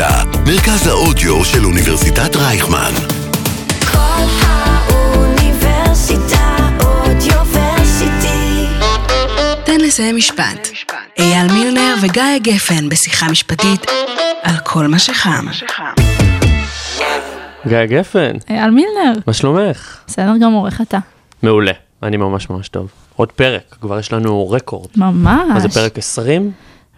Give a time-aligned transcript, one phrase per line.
[0.00, 2.92] האוניברסיטה, מרכז האודיו של אוניברסיטת רייכמן.
[3.92, 3.98] כל
[4.42, 8.66] האוניברסיטה אודיוורסיטי.
[9.64, 10.68] תן לסיים משפט.
[11.18, 13.86] אייל מילנר וגיא גפן בשיחה משפטית
[14.42, 15.46] על כל מה שחם.
[17.66, 19.98] גיא גפן, אייל מילנר, מה שלומך?
[20.06, 20.98] בסדר גמור, איך אתה?
[21.42, 22.88] מעולה, אני ממש ממש טוב.
[23.16, 24.88] עוד פרק, כבר יש לנו רקורד.
[24.96, 25.48] ממש.
[25.54, 26.52] מה זה פרק 20?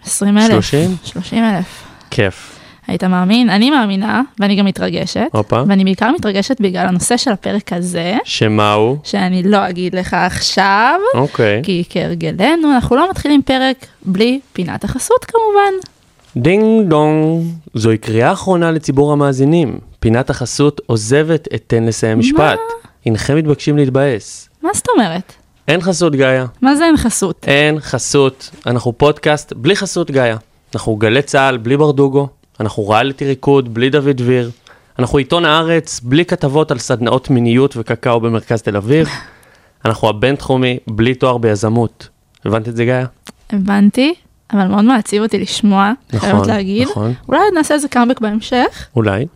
[0.04, 0.50] 20 אלף.
[0.50, 0.96] 30?
[1.04, 1.66] 30 אלף.
[2.10, 2.59] כיף.
[2.90, 3.50] היית מאמין?
[3.50, 5.26] אני מאמינה, ואני גם מתרגשת.
[5.32, 5.62] הופה.
[5.66, 8.96] ואני בעיקר מתרגשת בגלל הנושא של הפרק הזה, שמה הוא?
[9.04, 11.60] שאני לא אגיד לך עכשיו, אוקיי.
[11.62, 15.88] כי כהרגלנו, אנחנו לא מתחילים פרק בלי פינת החסות כמובן.
[16.36, 19.78] דינג דונג, זוהי קריאה אחרונה לציבור המאזינים.
[20.00, 22.58] פינת החסות עוזבת את תן לסיים משפט.
[23.06, 24.48] הנכם מתבקשים להתבאס.
[24.62, 25.32] מה זאת אומרת?
[25.68, 26.46] אין חסות גאיה.
[26.62, 27.44] מה זה אין חסות?
[27.46, 28.50] אין חסות.
[28.66, 30.36] אנחנו פודקאסט בלי חסות גאיה.
[30.74, 32.28] אנחנו גלי צה"ל בלי ברדוגו.
[32.60, 34.50] אנחנו ריאליטי ריקוד בלי דוד דביר.
[34.98, 39.08] אנחנו עיתון הארץ בלי כתבות על סדנאות מיניות וקקאו במרכז תל אביב.
[39.84, 42.08] אנחנו הבינתחומי בלי תואר ביזמות.
[42.44, 43.06] הבנת את זה גאיה?
[43.50, 44.14] הבנתי,
[44.52, 46.88] אבל מאוד מעציב אותי לשמוע, נכון, חייבת להגיד.
[46.88, 47.14] נכון.
[47.28, 49.26] אולי נעשה איזה קאמבק בהמשך, אולי.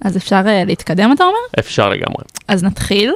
[0.00, 1.38] אז אפשר אה, להתקדם, אתה אומר?
[1.58, 2.24] אפשר לגמרי.
[2.48, 3.14] אז נתחיל.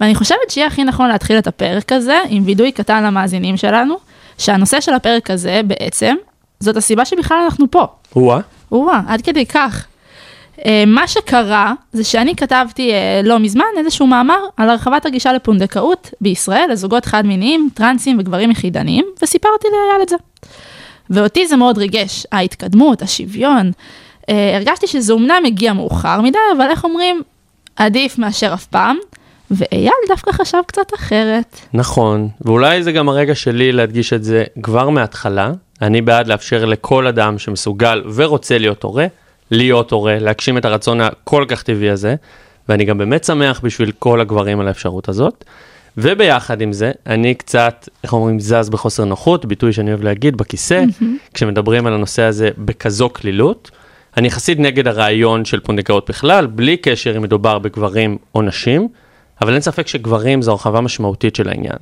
[0.00, 3.96] ואני חושבת שיהיה הכי נכון להתחיל את הפרק הזה עם וידוי קטן למאזינים שלנו,
[4.38, 6.16] שהנושא של הפרק הזה בעצם,
[6.60, 7.86] זאת הסיבה שבכלל אנחנו פה.
[8.16, 8.40] או-אה.
[8.72, 9.86] או-אה, עד כדי כך.
[10.64, 16.10] אה, מה שקרה זה שאני כתבתי אה, לא מזמן איזשהו מאמר על הרחבת הגישה לפונדקאות
[16.20, 20.16] בישראל לזוגות חד מיניים, טרנסים וגברים יחידניים, וסיפרתי לאייל את זה.
[21.10, 23.70] ואותי זה מאוד ריגש, ההתקדמות, השוויון.
[24.28, 27.22] אה, הרגשתי שזה אומנם הגיע מאוחר מדי, אבל איך אומרים,
[27.76, 28.96] עדיף מאשר אף פעם.
[29.50, 31.60] ואייל דווקא חשב קצת אחרת.
[31.72, 35.52] נכון, ואולי זה גם הרגע שלי להדגיש את זה כבר מההתחלה.
[35.82, 39.06] אני בעד לאפשר לכל אדם שמסוגל ורוצה להיות הורה,
[39.50, 42.14] להיות הורה, להגשים את הרצון הכל כך טבעי הזה,
[42.68, 45.44] ואני גם באמת שמח בשביל כל הגברים על האפשרות הזאת.
[45.98, 50.84] וביחד עם זה, אני קצת, איך אומרים, זז בחוסר נוחות, ביטוי שאני אוהב להגיד, בכיסא,
[51.34, 53.70] כשמדברים על הנושא הזה בכזו קלילות.
[54.16, 58.88] אני יחסית נגד הרעיון של פונדקאות בכלל, בלי קשר אם מדובר בגברים או נשים,
[59.42, 61.76] אבל אין ספק שגברים זו הרחבה משמעותית של העניין.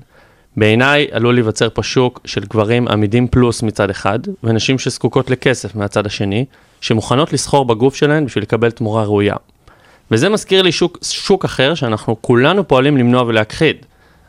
[0.56, 6.06] בעיניי עלול להיווצר פה שוק של גברים עמידים פלוס מצד אחד, ונשים שזקוקות לכסף מהצד
[6.06, 6.44] השני,
[6.80, 9.34] שמוכנות לסחור בגוף שלהן בשביל לקבל תמורה ראויה.
[10.10, 13.76] וזה מזכיר לי שוק, שוק אחר שאנחנו כולנו פועלים למנוע ולהכחיד.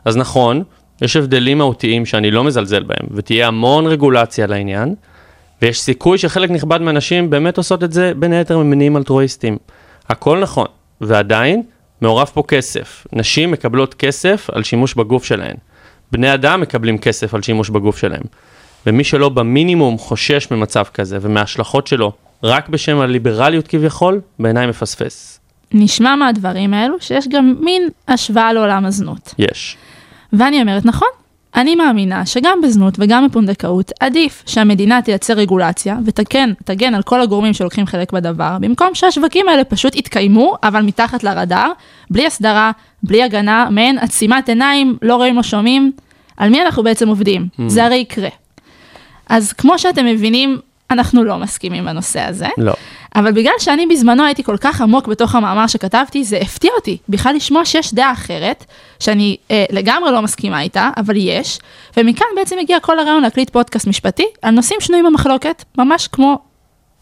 [0.04, 0.62] אז נכון,
[1.02, 4.94] יש הבדלים מהותיים שאני לא מזלזל בהם, ותהיה המון רגולציה לעניין,
[5.62, 9.56] ויש סיכוי שחלק נכבד מהנשים באמת עושות את זה בין היתר ממניעים אלטרואיסטיים.
[10.08, 10.66] הכל נכון,
[11.00, 11.62] ועדיין
[12.00, 13.06] מעורב פה כסף.
[13.12, 15.56] נשים מקבלות כסף על שימוש בגוף שלהן.
[16.12, 18.22] בני אדם מקבלים כסף על שימוש בגוף שלהם.
[18.86, 22.12] ומי שלא במינימום חושש ממצב כזה ומההשלכות שלו
[22.42, 25.40] רק בשם הליברליות כביכול, בעיניי מפספס.
[25.72, 29.34] נשמע מהדברים האלו שיש גם מין השוואה לעולם הזנות.
[29.38, 29.76] יש.
[30.32, 31.08] ואני אומרת, נכון,
[31.56, 37.52] אני מאמינה שגם בזנות וגם בפונדקאות עדיף שהמדינה תייצר רגולציה ותגן תגן על כל הגורמים
[37.52, 41.70] שלוקחים חלק בדבר, במקום שהשווקים האלה פשוט יתקיימו, אבל מתחת לרדאר,
[42.10, 42.70] בלי הסדרה,
[43.06, 45.92] בלי הגנה, מעין עצימת עיניים, לא רואים, לא שומעים.
[46.36, 47.48] על מי אנחנו בעצם עובדים?
[47.66, 48.28] זה הרי יקרה.
[49.28, 50.58] אז כמו שאתם מבינים,
[50.90, 52.46] אנחנו לא מסכימים בנושא הזה.
[52.58, 52.72] לא.
[53.16, 57.34] אבל בגלל שאני בזמנו הייתי כל כך עמוק בתוך המאמר שכתבתי, זה הפתיע אותי בכלל
[57.34, 58.64] לשמוע שיש דעה אחרת,
[59.00, 61.58] שאני אה, לגמרי לא מסכימה איתה, אבל יש,
[61.96, 66.38] ומכאן בעצם הגיע כל הרעיון להקליט פודקאסט משפטי על נושאים שנויים במחלוקת, ממש כמו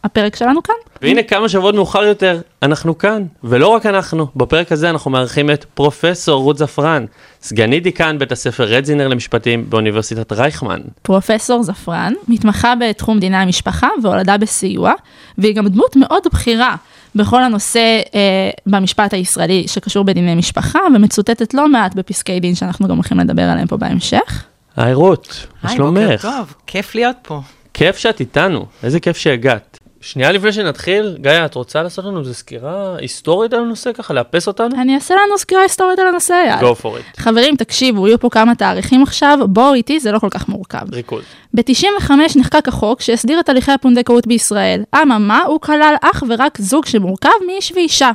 [0.05, 0.75] הפרק שלנו כאן.
[1.03, 3.23] והנה כמה שבועות מאוחר יותר, אנחנו כאן.
[3.45, 7.05] ולא רק אנחנו, בפרק הזה אנחנו מארחים את פרופסור רות זפרן,
[7.43, 10.81] סגנית דיקן בית הספר רדזינר למשפטים באוניברסיטת רייכמן.
[11.03, 14.93] פרופסור זפרן, מתמחה בתחום דיני המשפחה והולדה בסיוע,
[15.39, 16.77] והיא גם דמות מאוד בכירה
[17.15, 22.95] בכל הנושא אה, במשפט הישראלי שקשור בדיני משפחה, ומצוטטת לא מעט בפסקי דין שאנחנו גם
[22.95, 24.45] הולכים לדבר עליהם פה בהמשך.
[24.77, 26.25] היי רות, מה היי, שלומך?
[26.25, 27.41] בוקר טוב, כיף להיות פה.
[27.75, 29.74] כיף שאת איתנו, איזה כיף שהגעת.
[30.05, 34.47] שנייה לפני שנתחיל, גיא, את רוצה לעשות לנו איזו סקירה היסטורית על הנושא ככה, לאפס
[34.47, 34.81] אותנו?
[34.81, 36.61] אני אעשה לנו סקירה היסטורית על הנושא, יאללה.
[36.61, 37.21] Go for it.
[37.21, 40.95] חברים, תקשיבו, יהיו פה כמה תאריכים עכשיו, בואו איתי, זה לא כל כך מורכב.
[40.95, 41.23] ריכוז.
[41.55, 44.83] ב-95 נחקק החוק שהסדיר את הליכי הפונדקאות בישראל.
[45.03, 48.11] אממה, הוא כלל אך ורק זוג שמורכב מאיש ואישה.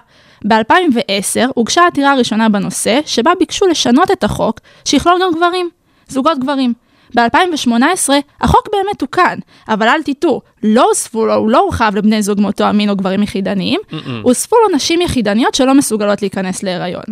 [0.47, 5.69] ב-2010 הוגשה העתירה הראשונה בנושא, שבה ביקשו לשנות את החוק, שיכלול גם גברים,
[6.07, 6.73] זוגות גברים.
[7.15, 8.09] ב-2018
[8.41, 12.63] החוק באמת תוקן, אבל אל תטעו, לא הוספו לו, הוא לא הורחב לבני זוג מאותו
[12.63, 13.79] המין או גברים יחידניים,
[14.21, 17.03] הוספו לו נשים יחידניות שלא מסוגלות להיכנס להיריון.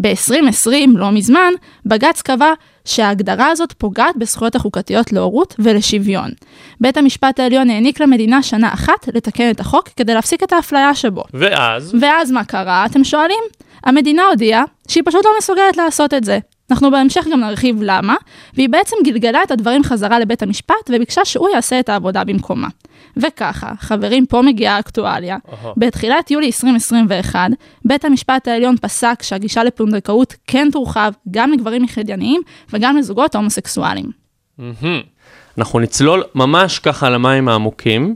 [0.00, 1.52] ב-2020, לא מזמן,
[1.86, 2.52] בג"ץ קבע
[2.84, 6.30] שההגדרה הזאת פוגעת בזכויות החוקתיות להורות ולשוויון.
[6.80, 11.22] בית המשפט העליון העניק למדינה שנה אחת לתקן את החוק כדי להפסיק את האפליה שבו.
[11.34, 13.44] ואז, ואז מה קרה, אתם שואלים?
[13.84, 16.38] המדינה הודיעה שהיא פשוט לא מסוגלת לעשות את זה.
[16.70, 18.14] אנחנו בהמשך גם נרחיב למה,
[18.54, 22.68] והיא בעצם גלגלה את הדברים חזרה לבית המשפט וביקשה שהוא יעשה את העבודה במקומה.
[23.16, 25.36] וככה, חברים, פה מגיעה האקטואליה.
[25.52, 25.72] אהה.
[25.76, 27.50] בתחילת יולי 2021,
[27.84, 32.42] בית המשפט העליון פסק שהגישה לפונדקאות כן תורחב גם לגברים יחידניים
[32.72, 34.06] וגם לזוגות הומוסקסואלים.
[34.58, 35.00] מהמם.
[35.58, 38.14] אנחנו נצלול ממש ככה למים העמוקים,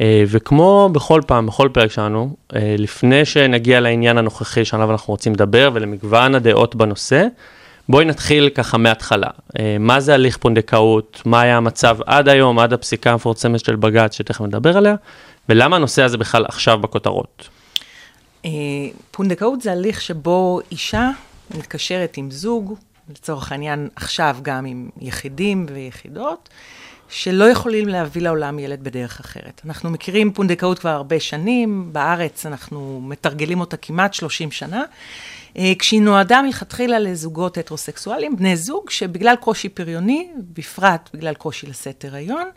[0.00, 5.32] אה, וכמו בכל פעם, בכל פרק שלנו, אה, לפני שנגיע לעניין הנוכחי שעליו אנחנו רוצים
[5.32, 7.26] לדבר ולמגוון הדעות בנושא,
[7.88, 9.28] בואי נתחיל ככה מההתחלה.
[9.58, 14.16] אה, מה זה הליך פונדקאות, מה היה המצב עד היום, עד הפסיקה המפורסמת של בג"ץ,
[14.16, 14.94] שתכף נדבר עליה,
[15.48, 17.48] ולמה הנושא הזה בכלל עכשיו בכותרות.
[18.44, 18.50] אה,
[19.10, 21.10] פונדקאות זה הליך שבו אישה
[21.54, 22.74] מתקשרת עם זוג,
[23.10, 26.48] לצורך העניין עכשיו גם עם יחידים ויחידות,
[27.08, 29.60] שלא יכולים להביא לעולם ילד בדרך אחרת.
[29.64, 34.82] אנחנו מכירים פונדקאות כבר הרבה שנים, בארץ אנחנו מתרגלים אותה כמעט 30 שנה,
[35.78, 42.48] כשהיא נועדה מלכתחילה לזוגות הטרוסקסואלים, בני זוג שבגלל קושי פריוני, בפרט בגלל קושי לשאת הריון,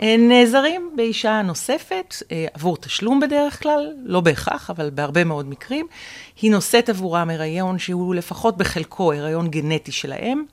[0.00, 5.86] אה, נעזרים באישה נוספת אה, עבור תשלום בדרך כלל, לא בהכרח, אבל בהרבה מאוד מקרים.
[6.42, 10.44] היא נושאת עבורם הריון שהוא לפחות בחלקו הריון גנטי שלהם,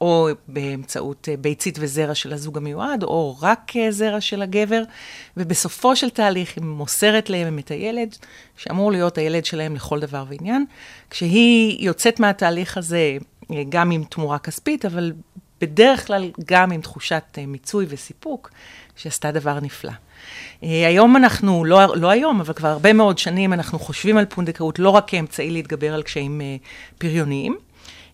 [0.00, 4.82] או באמצעות אה, ביצית וזרע של הזוג המיועד, או רק אה, זרע של הגבר,
[5.36, 8.16] ובסופו של תהליך היא מוסרת להם את הילד,
[8.56, 10.64] שאמור להיות הילד שלהם לכל דבר ועניין.
[11.10, 13.16] כשהיא יוצאת מהתהליך הזה
[13.52, 15.12] אה, גם עם תמורה כספית, אבל
[15.60, 18.50] בדרך כלל גם עם תחושת מיצוי וסיפוק,
[18.96, 19.92] שעשתה דבר נפלא.
[20.62, 24.90] היום אנחנו, לא, לא היום, אבל כבר הרבה מאוד שנים אנחנו חושבים על פונדקאות לא
[24.90, 26.40] רק כאמצעי להתגבר על קשיים
[26.98, 27.56] פריוניים,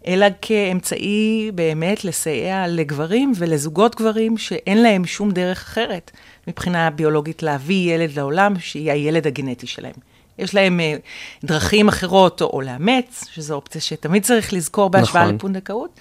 [0.06, 6.10] אלא כאמצעי באמת לסייע לגברים ולזוגות גברים שאין להם שום דרך אחרת
[6.48, 9.94] מבחינה ביולוגית להביא ילד לעולם, שיהיה הילד הגנטי שלהם.
[10.38, 10.96] יש להם אה,
[11.44, 15.34] דרכים אחרות, או, או לאמץ, שזו אופציה שתמיד צריך לזכור בהשוואה נכון.
[15.34, 16.00] לפונדקאות,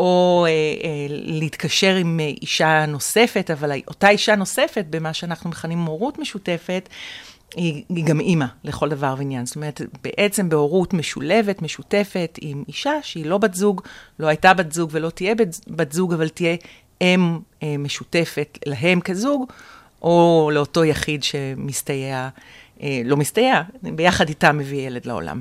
[0.00, 5.78] או אה, אה, להתקשר עם אה, אישה נוספת, אבל אותה אישה נוספת, במה שאנחנו מכנים
[5.78, 6.88] הורות משותפת,
[7.56, 9.46] היא, היא גם אימא לכל דבר ועניין.
[9.46, 13.80] זאת אומרת, בעצם בהורות משולבת, משותפת, עם אישה שהיא לא בת זוג,
[14.18, 16.56] לא הייתה בת זוג ולא תהיה בת, בת זוג, אבל תהיה
[17.00, 19.52] אם אה, משותפת להם כזוג,
[20.02, 22.28] או לאותו יחיד שמסתייע,
[22.82, 25.40] אה, לא מסתייע, ביחד איתה מביא ילד לעולם.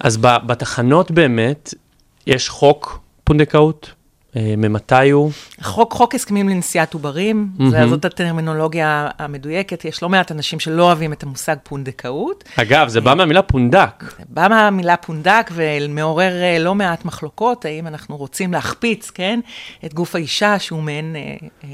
[0.00, 1.74] אז בתחנות באמת,
[2.26, 3.92] יש חוק פונדקאות,
[4.36, 5.30] ממתי הוא?
[5.62, 7.88] חוק, חוק הסכמים לנשיאת עוברים, mm-hmm.
[7.88, 12.44] זאת הטרמינולוגיה המדויקת, יש לא מעט אנשים שלא אוהבים את המושג פונדקאות.
[12.56, 14.04] אגב, זה בא מהמילה פונדק.
[14.18, 19.40] זה בא מהמילה פונדק ומעורר אה, לא מעט מחלוקות, האם אנחנו רוצים להחפיץ, כן,
[19.84, 21.16] את גוף האישה שהוא מעין...
[21.16, 21.68] אה, אה,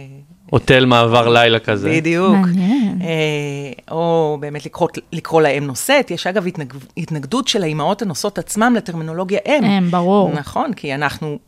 [0.50, 1.90] הוטל מעבר לילה כזה.
[1.90, 2.36] בדיוק.
[2.36, 2.98] מעניין.
[3.02, 6.10] אה, או באמת לקרוא, לקרוא לה אם נושאת.
[6.10, 9.64] יש אגב התנג, התנגדות של האימהות הנושאות עצמם לטרמינולוגיה אם.
[9.64, 10.32] אם, ברור.
[10.32, 11.38] נכון, כי אנחנו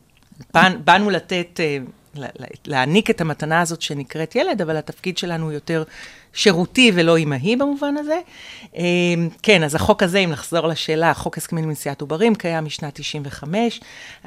[0.83, 1.77] באנו לתת, אה,
[2.15, 5.83] לה- לה- להעניק את המתנה הזאת שנקראת ילד, אבל התפקיד שלנו יותר
[6.33, 8.19] שירותי ולא אימהי במובן הזה.
[8.77, 8.83] אה,
[9.43, 13.81] כן, אז החוק הזה, אם נחזור לשאלה, חוק הסכמים לנשיאת עוברים, קיים משנת 95.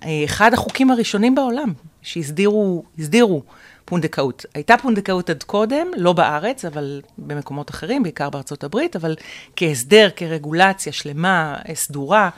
[0.04, 1.72] אה, אחד החוקים הראשונים בעולם
[2.02, 3.42] שהסדירו הסדירו
[3.84, 4.46] פונדקאות.
[4.54, 9.14] הייתה פונדקאות עד קודם, לא בארץ, אבל במקומות אחרים, בעיקר בארצות הברית, אבל
[9.56, 12.30] כהסדר, כרגולציה שלמה, סדורה,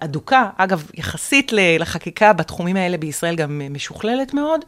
[0.00, 4.60] אדוקה, אגב, יחסית ל- לחקיקה בתחומים האלה בישראל גם משוכללת מאוד,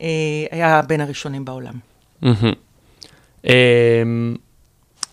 [0.00, 0.06] אה,
[0.50, 1.74] היה בין הראשונים בעולם.
[3.44, 4.36] אמ,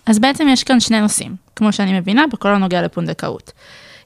[0.05, 3.51] אז בעצם יש כאן שני נושאים, כמו שאני מבינה, בכל הנוגע לפונדקאות.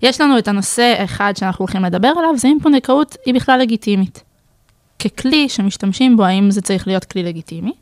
[0.02, 4.24] יש לנו את הנושא אחד שאנחנו הולכים לדבר עליו, זה אם פונדקאות היא בכלל לגיטימית.
[5.00, 7.74] ככלי שמשתמשים בו, האם זה צריך להיות כלי לגיטימי.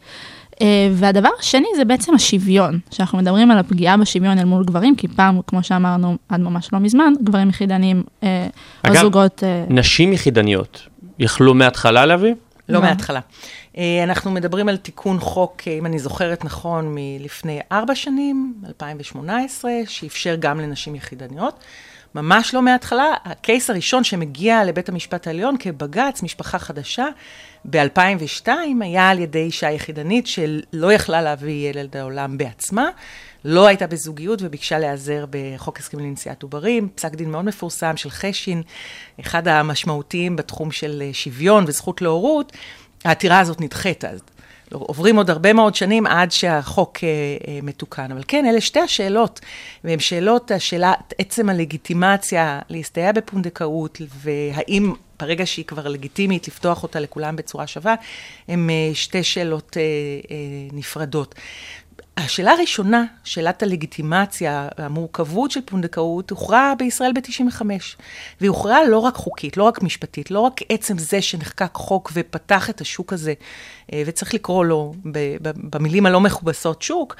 [0.60, 0.62] Uh,
[0.94, 5.40] והדבר השני זה בעצם השוויון, שאנחנו מדברים על הפגיעה בשוויון אל מול גברים, כי פעם,
[5.48, 8.28] כמו שאמרנו עד ממש לא מזמן, גברים יחידניים או
[8.84, 9.44] אגב, זוגות...
[9.44, 10.88] Uh, נשים יחידניות
[11.20, 12.34] יכלו מההתחלה להביא?
[12.70, 12.86] לא מה?
[12.86, 13.20] מההתחלה.
[13.78, 19.72] אה, אנחנו מדברים על תיקון חוק, אה, אם אני זוכרת נכון, מלפני ארבע שנים, 2018,
[19.88, 21.64] שאפשר גם לנשים יחידניות.
[22.16, 23.14] ממש לא מההתחלה.
[23.26, 27.06] הקייס הראשון שמגיע לבית המשפט העליון כבג"ץ, משפחה חדשה,
[27.66, 28.48] ב-2002,
[28.82, 32.90] היה על ידי אישה יחידנית שלא יכלה להביא ילד לעולם בעצמה.
[33.46, 38.62] לא הייתה בזוגיות וביקשה להיעזר בחוק הסכמים לנשיאת עוברים, פסק דין מאוד מפורסם של חשין,
[39.20, 42.52] אחד המשמעותיים בתחום של אה, שוויון וזכות להורות,
[43.04, 44.20] העתירה הזאת נדחית אז.
[44.72, 47.08] עוברים עוד הרבה מאוד שנים עד שהחוק אה,
[47.48, 48.12] אה, מתוקן.
[48.12, 49.40] אבל כן, אלה שתי השאלות,
[49.84, 57.36] והן שאלות, השאלה, עצם הלגיטימציה להסתייע בפונדקאות, והאם ברגע שהיא כבר לגיטימית, לפתוח אותה לכולם
[57.36, 57.96] בצורה שווה,
[58.48, 59.82] הן אה, שתי שאלות אה,
[60.32, 60.36] אה,
[60.72, 61.36] נפרדות.
[62.18, 67.62] השאלה הראשונה, שאלת הלגיטימציה, המורכבות של פונדקאות, הוכרעה בישראל ב-95.
[68.40, 72.70] והיא הוכרעה לא רק חוקית, לא רק משפטית, לא רק עצם זה שנחקק חוק ופתח
[72.70, 73.34] את השוק הזה,
[73.96, 74.94] וצריך לקרוא לו
[75.56, 77.16] במילים הלא מכובסות שוק,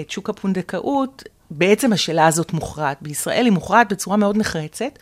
[0.00, 2.98] את שוק הפונדקאות, בעצם השאלה הזאת מוכרעת.
[3.02, 4.98] בישראל היא מוכרעת בצורה מאוד נחרצת.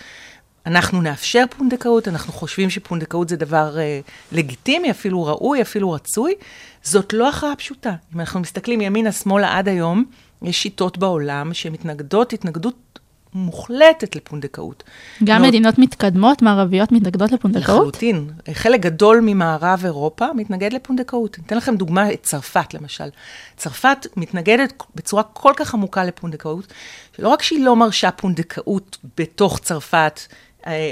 [0.66, 6.34] אנחנו נאפשר פונדקאות, אנחנו חושבים שפונדקאות זה דבר uh, לגיטימי, אפילו ראוי, אפילו רצוי.
[6.82, 7.94] זאת לא הכרעה פשוטה.
[8.14, 10.04] אם אנחנו מסתכלים ימינה-שמאלה עד היום,
[10.42, 12.92] יש שיטות בעולם שמתנגדות התנגדות
[13.34, 14.84] מוחלטת לפונדקאות.
[15.24, 15.48] גם מאוד...
[15.48, 17.78] מדינות מתקדמות, מערביות, מתנגדות לפונדקאות?
[17.78, 18.30] לחלוטין.
[18.52, 21.36] חלק גדול ממערב אירופה מתנגד לפונדקאות.
[21.38, 23.08] אני אתן לכם דוגמה, את צרפת למשל.
[23.56, 26.72] צרפת מתנגדת בצורה כל כך עמוקה לפונדקאות,
[27.16, 30.36] שלא רק שהיא לא מרשה פונדקאות בתוך צרפת, אה,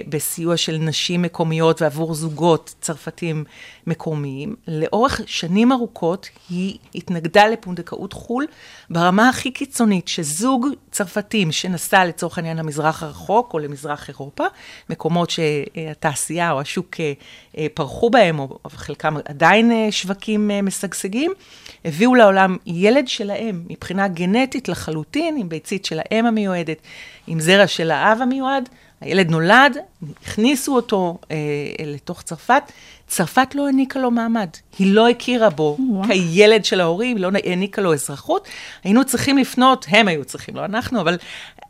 [0.08, 3.44] בסיוע של נשים מקומיות ועבור זוגות צרפתים
[3.86, 4.56] מקומיים.
[4.68, 8.46] לאורך שנים ארוכות היא התנגדה לפונדקאות חו"ל
[8.90, 14.44] ברמה הכי קיצונית, שזוג צרפתים שנסע לצורך העניין למזרח הרחוק או למזרח אירופה,
[14.90, 17.12] מקומות שהתעשייה או השוק אה,
[17.58, 21.32] אה, פרחו בהם, או חלקם עדיין שווקים משגשגים,
[21.84, 26.78] הביאו לעולם ילד שלהם מבחינה גנטית לחלוטין, עם ביצית של האם המיועדת,
[27.26, 28.68] עם זרע של האב המיועד.
[29.00, 29.76] הילד נולד,
[30.22, 31.36] הכניסו אותו אה,
[31.86, 32.62] לתוך צרפת,
[33.06, 34.48] צרפת לא העניקה לו מעמד.
[34.78, 36.08] היא לא הכירה בו וואו.
[36.08, 38.48] כילד של ההורים, לא העניקה לו אזרחות.
[38.84, 41.18] היינו צריכים לפנות, הם היו צריכים, לא אנחנו, אבל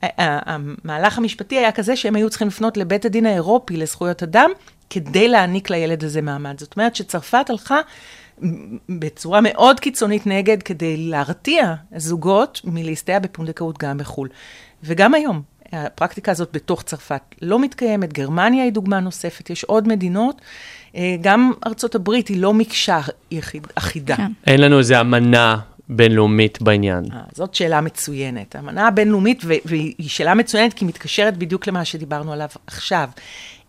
[0.03, 4.51] המהלך המשפטי היה כזה שהם היו צריכים לפנות לבית הדין האירופי לזכויות אדם,
[4.91, 6.59] כדי להעניק לילד הזה מעמד.
[6.61, 7.81] זאת אומרת שצרפת הלכה
[8.89, 14.29] בצורה מאוד קיצונית נגד, כדי להרתיע זוגות מלהסתייע בפונדקאות גם בחו"ל.
[14.83, 20.41] וגם היום, הפרקטיקה הזאת בתוך צרפת לא מתקיימת, גרמניה היא דוגמה נוספת, יש עוד מדינות.
[20.97, 23.01] אה, גם ארצות הברית היא לא מקשה
[23.31, 24.17] יחיד, אחידה.
[24.17, 24.33] כן.
[24.47, 25.59] אין לנו איזו אמנה
[25.89, 27.05] בינלאומית בעניין.
[27.05, 28.57] 아, אה, זאת שאלה מצוינת.
[28.57, 33.09] אמנה הבינלאומית, והיא שאלה מצוינת כי היא מתקשרת בדיוק למה שדיברנו עליו עכשיו.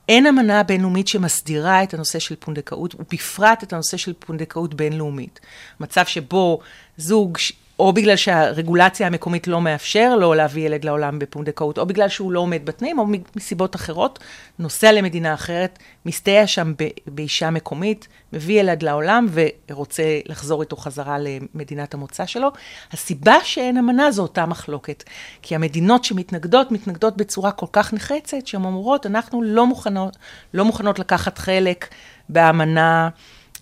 [0.09, 5.39] אין אמנה בינלאומית שמסדירה את הנושא של פונדקאות, ובפרט את הנושא של פונדקאות בינלאומית.
[5.79, 6.59] מצב שבו
[6.97, 7.37] זוג
[7.79, 12.39] או בגלל שהרגולציה המקומית לא מאפשר לו להביא ילד לעולם בפונדקאות, או בגלל שהוא לא
[12.39, 14.19] עומד בתנאים, או מסיבות אחרות,
[14.59, 16.73] נוסע למדינה אחרת, מסתייע שם
[17.07, 22.51] באישה מקומית, מביא ילד לעולם ורוצה לחזור איתו חזרה למדינת המוצא שלו.
[22.91, 25.03] הסיבה שאין אמנה זו אותה מחלוקת.
[25.41, 30.17] כי המדינות שמתנגדות, מתנגדות בצורה כל כך נחרצת, שהן אומרות, אנחנו לא מוכנות,
[30.53, 31.87] לא מוכנות לקחת חלק
[32.29, 33.09] באמנה.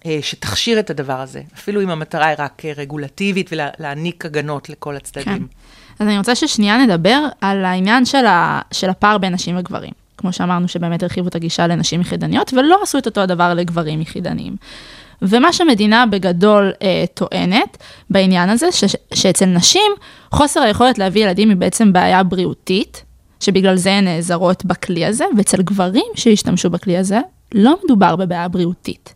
[0.06, 4.96] אה, שתכשיר את הדבר הזה, אפילו אם המטרה היא רק אה, רגולטיבית ולהעניק הגנות לכל
[4.96, 5.24] הצדדים.
[5.24, 5.44] כן.
[6.00, 9.91] אז אני רוצה ששנייה נדבר על העניין של, ה, של הפער בין נשים וגברים.
[10.18, 14.56] כמו שאמרנו, שבאמת הרחיבו את הגישה לנשים יחידניות, ולא עשו את אותו הדבר לגברים יחידניים.
[15.22, 17.77] ומה שמדינה בגדול אה, טוענת
[18.10, 19.91] בעניין הזה, ש, שאצל נשים,
[20.32, 23.03] חוסר היכולת להביא ילדים היא בעצם בעיה בריאותית,
[23.39, 27.20] שבגלל זה הן נעזרות בכלי הזה, ואצל גברים שהשתמשו בכלי הזה,
[27.53, 29.13] לא מדובר בבעיה בריאותית.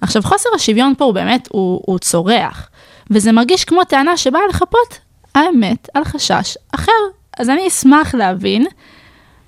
[0.00, 2.68] עכשיו, חוסר השוויון פה הוא באמת, הוא, הוא צורח,
[3.10, 4.98] וזה מרגיש כמו טענה שבאה לחפות
[5.34, 6.92] האמת על חשש אחר.
[7.38, 8.66] אז אני אשמח להבין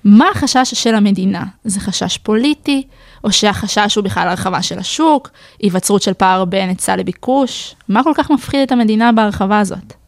[0.05, 1.45] מה החשש של המדינה.
[1.65, 2.83] זה חשש פוליטי,
[3.25, 5.31] או שהחשש הוא בכלל הרחבה של השוק,
[5.63, 7.75] היווצרות של פער בין היצע לביקוש?
[7.89, 10.00] מה כל כך מפחיד את המדינה בהרחבה הזאת?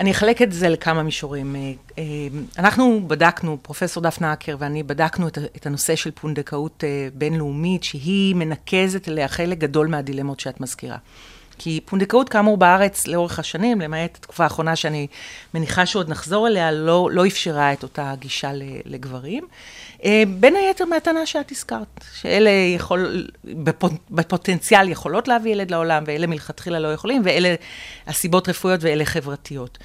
[0.00, 1.56] אני, אחלק את זה לכמה מישורים.
[1.56, 2.04] אה, אה,
[2.58, 8.34] אנחנו בדקנו, פרופסור דפנה אקר ואני בדקנו את, את הנושא של פונדקאות אה, בינלאומית, שהיא
[8.34, 10.96] מנקזת אליה חלק גדול מהדילמות שאת מזכירה.
[11.58, 15.06] כי פונדקאות, כאמור, בארץ לאורך השנים, למעט התקופה האחרונה שאני
[15.54, 18.50] מניחה שעוד נחזור אליה, לא, לא אפשרה את אותה גישה
[18.84, 19.44] לגברים.
[20.04, 23.28] אה, בין היתר מהטענה שאת הזכרת, שאלה יכול,
[24.10, 27.54] בפוטנציאל יכולות להביא ילד לעולם, ואלה מלכתחילה לא יכולים, ואלה
[28.06, 29.78] הסיבות רפואיות ואלה חברתיות.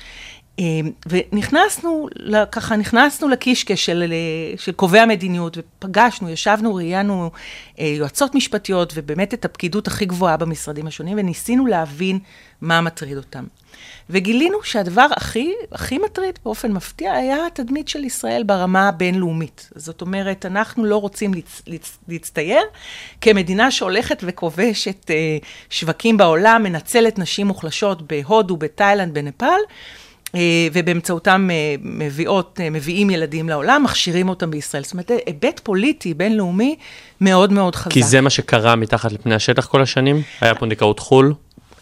[0.59, 0.65] אה,
[1.09, 2.07] ונכנסנו,
[2.51, 7.31] ככה נכנסנו לקישקע של, אה, של קובעי המדיניות, ופגשנו, ישבנו, ראיינו
[7.77, 12.19] יועצות משפטיות, ובאמת את הפקידות הכי גבוהה במשרדים השונים, וניסינו להבין
[12.61, 13.43] מה מטריד אותם.
[14.09, 19.69] וגילינו שהדבר הכי, הכי מטריד באופן מפתיע היה התדמית של ישראל ברמה הבינלאומית.
[19.75, 22.63] זאת אומרת, אנחנו לא רוצים להצ, להצ, להצטייר
[23.21, 25.37] כמדינה שהולכת וכובשת אה,
[25.69, 29.59] שווקים בעולם, מנצלת נשים מוחלשות בהודו, בתאילנד, בנפאל.
[30.35, 34.83] אה, ובאמצעותם אה, מביאות, אה, מביאים ילדים לעולם, מכשירים אותם בישראל.
[34.83, 36.75] זאת אומרת, היבט פוליטי, בינלאומי,
[37.21, 37.91] מאוד מאוד חזק.
[37.91, 40.21] כי זה מה שקרה מתחת לפני השטח כל השנים?
[40.41, 41.33] היה פונדקאות חו"ל?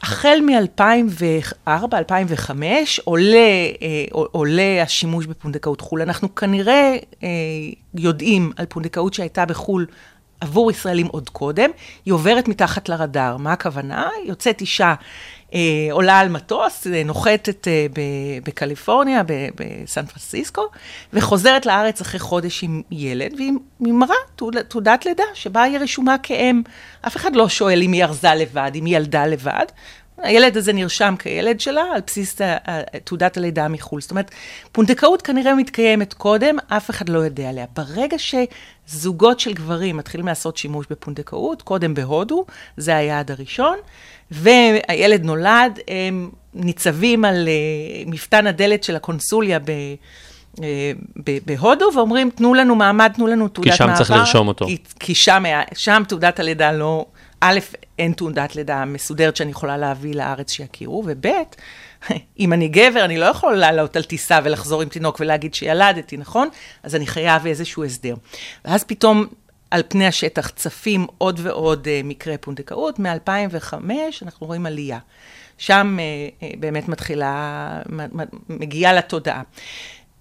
[0.03, 2.51] החל מ-2004-2005
[3.03, 3.37] עולה,
[3.81, 6.01] אה, עולה השימוש בפונדקאות חו"ל.
[6.01, 7.27] אנחנו כנראה אה,
[7.95, 9.85] יודעים על פונדקאות שהייתה בחו"ל
[10.41, 11.69] עבור ישראלים עוד קודם,
[12.05, 13.37] היא עוברת מתחת לרדאר.
[13.37, 14.09] מה הכוונה?
[14.25, 14.93] יוצאת אישה,
[15.91, 17.85] עולה על מטוס, אה, נוחתת אה,
[18.43, 20.61] בקליפורניה, בסן פרנסיסקו,
[21.13, 23.51] וחוזרת לארץ אחרי חודש עם ילד, והיא
[23.85, 26.61] היא מראה תעוד- תעודת לידה, שבה היא רשומה כאם.
[27.07, 29.65] אף אחד לא שואל אם היא ארזה לבד, אם היא ילדה לבד.
[30.17, 32.37] הילד הזה נרשם כילד שלה על בסיס
[33.03, 34.01] תעודת הלידה מחו"ל.
[34.01, 34.31] זאת אומרת,
[34.71, 37.65] פונדקאות כנראה מתקיימת קודם, אף אחד לא יודע עליה.
[37.75, 38.17] ברגע
[38.87, 42.45] שזוגות של גברים מתחילים לעשות שימוש בפונדקאות, קודם בהודו,
[42.77, 43.77] זה היעד הראשון,
[44.31, 49.69] והילד נולד, הם ניצבים על uh, מפתן הדלת של הקונסוליה ב...
[50.63, 50.91] אה,
[51.25, 53.97] ב- בהודו, ואומרים, תנו לנו מעמד, תנו לנו תעודת שם מעבר.
[53.97, 54.65] צריך לרשום אותו.
[54.65, 57.05] כי, כי שם, שם תעודת הלידה לא...
[57.41, 57.59] א',
[57.99, 61.25] אין תעודת לידה מסודרת שאני יכולה להביא לארץ שיכירו, וב',
[62.39, 66.49] אם אני גבר, אני לא יכול לעלות על טיסה ולחזור עם תינוק ולהגיד שילדתי, נכון?
[66.83, 68.15] אז אני חייב איזשהו הסדר.
[68.65, 69.25] ואז פתאום
[69.71, 72.99] על פני השטח צפים עוד ועוד uh, מקרי פונדקאות.
[72.99, 73.73] מ-2005
[74.21, 74.99] אנחנו רואים עלייה.
[75.57, 77.81] שם uh, uh, באמת מתחילה,
[78.49, 79.41] מגיעה לתודעה.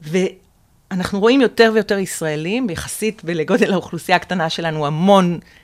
[0.00, 5.59] ואנחנו רואים יותר ויותר ישראלים, יחסית לגודל האוכלוסייה הקטנה שלנו, המון אה,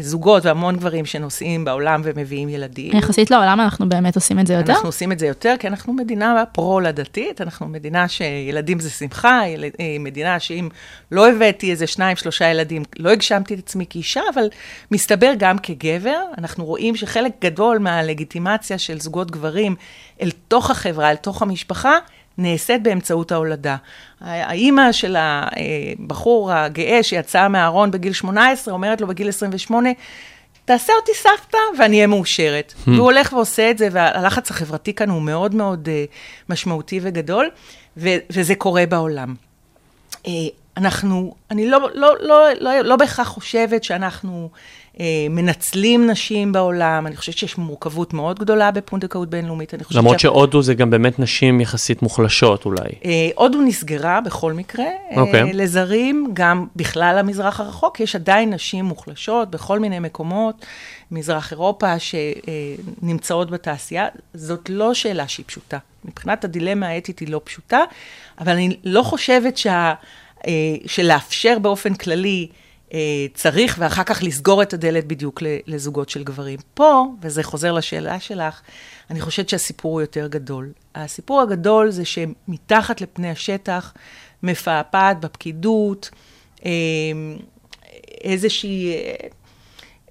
[0.00, 2.96] זוגות והמון גברים שנוסעים בעולם ומביאים ילדים.
[2.96, 4.72] יחסית לעולם אנחנו באמת עושים את זה יותר.
[4.72, 9.64] אנחנו עושים את זה יותר, כי אנחנו מדינה פרו-הולדתית, אנחנו מדינה שילדים זה שמחה, יל...
[9.64, 10.68] אה, מדינה שאם
[11.12, 14.48] לא הבאתי איזה שניים, שלושה ילדים, לא הגשמתי את עצמי כאישה, אבל
[14.90, 19.76] מסתבר גם כגבר, אנחנו רואים שחלק גדול מהלגיטימציה של זוגות גברים
[20.22, 21.98] אל תוך החברה, אל תוך המשפחה,
[22.38, 23.76] נעשית באמצעות ההולדה.
[24.20, 29.90] האימא של הבחור הגאה שיצא מהארון בגיל 18, אומרת לו בגיל 28,
[30.64, 32.74] תעשה אותי סבתא ואני אהיה מאושרת.
[32.76, 32.90] Hmm.
[32.90, 36.12] והוא הולך ועושה את זה, והלחץ החברתי כאן הוא מאוד מאוד uh,
[36.48, 37.50] משמעותי וגדול,
[37.96, 39.34] ו- וזה קורה בעולם.
[40.14, 40.28] Uh,
[40.76, 44.50] אנחנו, אני לא, לא, לא, לא, לא בהכרח חושבת שאנחנו
[45.30, 49.72] מנצלים נשים בעולם, אני חושבת שיש מורכבות מאוד גדולה בפונדקאות בינלאומית.
[49.90, 52.88] למרות שה- שהודו זה גם באמת נשים יחסית מוחלשות אולי.
[53.04, 55.52] אה, הודו נסגרה בכל מקרה, אה, אוקיי.
[55.52, 60.66] לזרים, גם בכלל המזרח הרחוק, יש עדיין נשים מוחלשות בכל מיני מקומות,
[61.10, 64.06] מזרח אירופה, שנמצאות בתעשייה.
[64.34, 65.78] זאת לא שאלה שהיא פשוטה.
[66.04, 67.80] מבחינת הדילמה האתית היא לא פשוטה,
[68.40, 69.94] אבל אני לא חושבת שה,
[70.46, 70.52] אה,
[70.86, 72.65] שלאפשר באופן כללי אה,
[73.34, 76.58] צריך, ואחר כך לסגור את הדלת בדיוק לזוגות של גברים.
[76.74, 78.60] פה, וזה חוזר לשאלה שלך,
[79.10, 80.72] אני חושבת שהסיפור הוא יותר גדול.
[80.94, 83.92] הסיפור הגדול זה שמתחת לפני השטח
[84.42, 86.10] מפעפעת בפקידות
[86.66, 86.70] אה,
[88.20, 89.14] איזושהי, אה,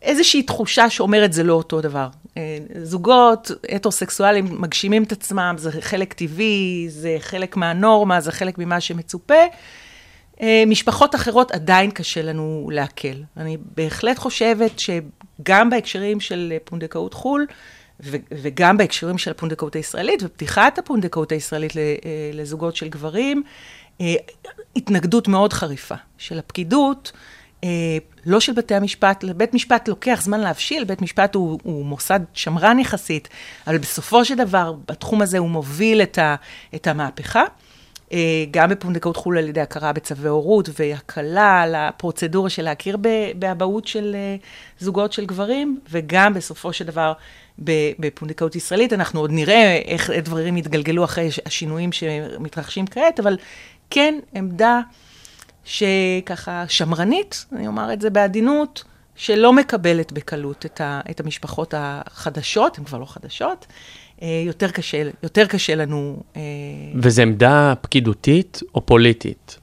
[0.02, 2.08] איזושהי תחושה שאומרת זה לא אותו דבר.
[2.38, 8.82] אה, זוגות הטרוסקסואלים מגשימים את עצמם, זה חלק טבעי, זה חלק מהנורמה, זה חלק ממה
[8.82, 9.44] שמצופה.
[10.42, 13.16] אה, משפחות אחרות עדיין קשה לנו לעכל.
[13.38, 17.46] אני בהחלט חושבת שגם בהקשרים של פונדקאות חו"ל,
[18.32, 21.82] וגם בהקשרים של הפונדקאות הישראלית, ופתיחת הפונדקאות הישראלית אה,
[22.34, 23.44] לזוגות של גברים,
[24.02, 24.16] אה,
[24.76, 27.12] התנגדות מאוד חריפה של הפקידות,
[28.26, 32.80] לא של בתי המשפט, לבית משפט לוקח זמן להבשיל, בית משפט הוא, הוא מוסד שמרן
[32.80, 33.28] יחסית,
[33.68, 36.36] אבל בסופו של דבר, בתחום הזה הוא מוביל את, ה,
[36.76, 37.44] את המהפכה.
[38.12, 42.98] אה, גם בפונדקאות חו"ל על ידי הכרה בצווי הורות והקלה על הפרוצדורה של להכיר
[43.36, 44.36] באבהות של אה,
[44.80, 47.14] זוגות של גברים, וגם בסופו של דבר
[48.00, 48.94] בפונדקאות ישראלית.
[48.94, 53.38] אנחנו עוד נראה איך דברים יתגלגלו אחרי השינויים שמתרחשים כעת, אבל
[53.90, 54.82] כן עמדה
[55.66, 58.84] שככה שמרנית, אני אומר את זה בעדינות,
[59.16, 63.66] שלא מקבלת בקלות את, ה, את המשפחות החדשות, הן כבר לא חדשות,
[64.22, 66.24] יותר קשה, יותר קשה לנו...
[66.36, 66.42] אה,
[66.96, 69.58] וזו עמדה פקידותית או פוליטית?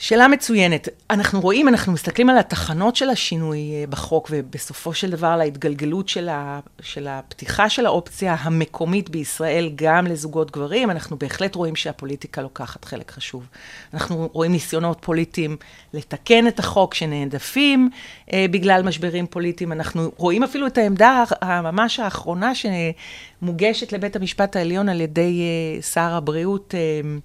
[0.00, 0.88] שאלה מצוינת.
[1.10, 6.08] אנחנו רואים, אנחנו מסתכלים על התחנות של השינוי אה, בחוק, ובסופו של דבר על ההתגלגלות
[6.08, 12.42] של, ה, של הפתיחה של האופציה המקומית בישראל גם לזוגות גברים, אנחנו בהחלט רואים שהפוליטיקה
[12.42, 13.46] לוקחת חלק חשוב.
[13.94, 15.56] אנחנו רואים ניסיונות פוליטיים
[15.94, 17.90] לתקן את החוק שנעדפים
[18.32, 19.72] אה, בגלל משברים פוליטיים.
[19.72, 26.14] אנחנו רואים אפילו את העמדה הממש האחרונה שמוגשת לבית המשפט העליון על ידי אה, שר
[26.14, 26.74] הבריאות.
[26.74, 27.18] אה,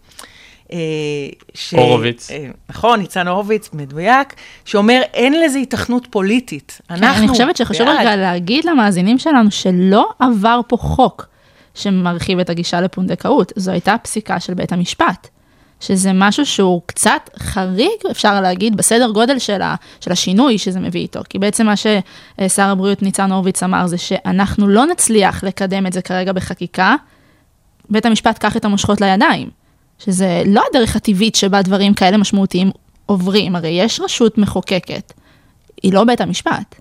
[1.53, 1.73] ש...
[1.73, 2.31] הורוביץ.
[2.31, 4.33] אה, נכון, ניצן הורוביץ, מדויק,
[4.65, 6.81] שאומר אין לזה היתכנות פוליטית.
[6.87, 7.99] כן, אני חושבת שחשוב בעד.
[7.99, 11.27] רגע להגיד למאזינים שלנו שלא עבר פה חוק
[11.75, 15.27] שמרחיב את הגישה לפונדקאות, זו הייתה פסיקה של בית המשפט.
[15.79, 21.01] שזה משהו שהוא קצת חריג, אפשר להגיד, בסדר גודל של, ה, של השינוי שזה מביא
[21.01, 21.19] איתו.
[21.29, 26.01] כי בעצם מה ששר הבריאות ניצן הורוביץ אמר זה שאנחנו לא נצליח לקדם את זה
[26.01, 26.95] כרגע בחקיקה,
[27.89, 29.49] בית המשפט קח את המושכות לידיים.
[29.99, 32.71] שזה לא הדרך הטבעית שבה דברים כאלה משמעותיים
[33.05, 35.13] עוברים, הרי יש רשות מחוקקת,
[35.83, 36.75] היא לא בית המשפט.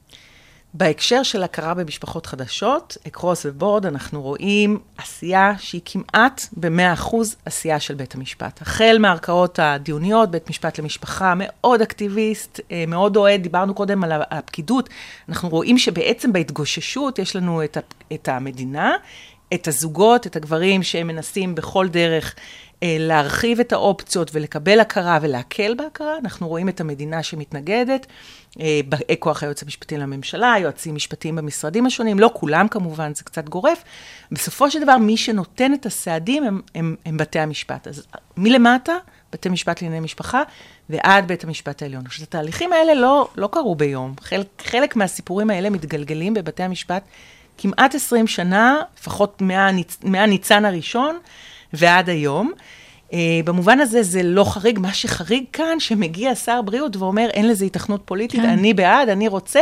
[0.76, 7.94] בהקשר של הכרה במשפחות חדשות, אקרוס ובורד, אנחנו רואים עשייה שהיא כמעט ב-100% עשייה של
[7.94, 8.62] בית המשפט.
[8.62, 14.88] החל מהערכאות הדיוניות, בית משפט למשפחה, מאוד אקטיביסט, אה, מאוד אוהד, דיברנו קודם על הפקידות,
[15.28, 17.62] אנחנו רואים שבעצם בהתגוששות יש לנו
[18.12, 18.92] את, המדינה,
[19.54, 22.34] את הזוגות, את הגברים שהם מנסים בכל דרך
[22.98, 26.18] להרחיב את האופציות ולקבל הכרה ולהקל בהכרה.
[26.18, 28.06] אנחנו רואים את המדינה שמתנגדת,
[28.60, 28.80] אה,
[29.18, 33.84] כוח היועץ המשפטי לממשלה, יועצים משפטיים במשרדים השונים, לא כולם כמובן, זה קצת גורף.
[34.30, 37.88] בסופו של דבר, מי שנותן את הסעדים הם, הם, הם בתי המשפט.
[37.88, 38.96] אז מלמטה,
[39.32, 40.42] בתי משפט לענייני משפחה,
[40.90, 42.06] ועד בית המשפט העליון.
[42.06, 44.14] עכשיו, התהליכים האלה לא, לא קרו ביום.
[44.20, 47.02] חלק, חלק מהסיפורים האלה מתגלגלים בבתי המשפט
[47.58, 49.98] כמעט 20 שנה, לפחות מהניצ...
[50.04, 51.18] מהניצן הראשון
[51.76, 52.52] ועד היום.
[53.10, 57.64] Uh, במובן הזה זה לא חריג, מה שחריג כאן, שמגיע שר בריאות ואומר, אין לזה
[57.64, 58.48] התכנות פוליטית, כן.
[58.48, 59.60] אני בעד, אני רוצה,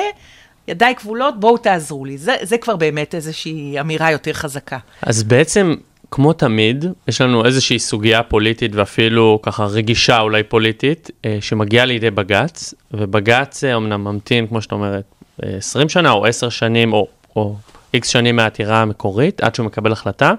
[0.68, 2.18] ידיי כבולות, בואו תעזרו לי.
[2.18, 4.78] זה, זה כבר באמת איזושהי אמירה יותר חזקה.
[5.02, 5.74] אז בעצם,
[6.10, 12.10] כמו תמיד, יש לנו איזושהי סוגיה פוליטית ואפילו ככה רגישה אולי פוליטית, אה, שמגיעה לידי
[12.10, 15.04] בג"ץ, ובג"ץ אה, אמנם ממתין, כמו שאת אומרת,
[15.44, 17.56] אה, 20 שנה או 10 שנים או, או
[17.94, 20.34] איקס שנים מהעתירה המקורית, עד שהוא מקבל החלטה,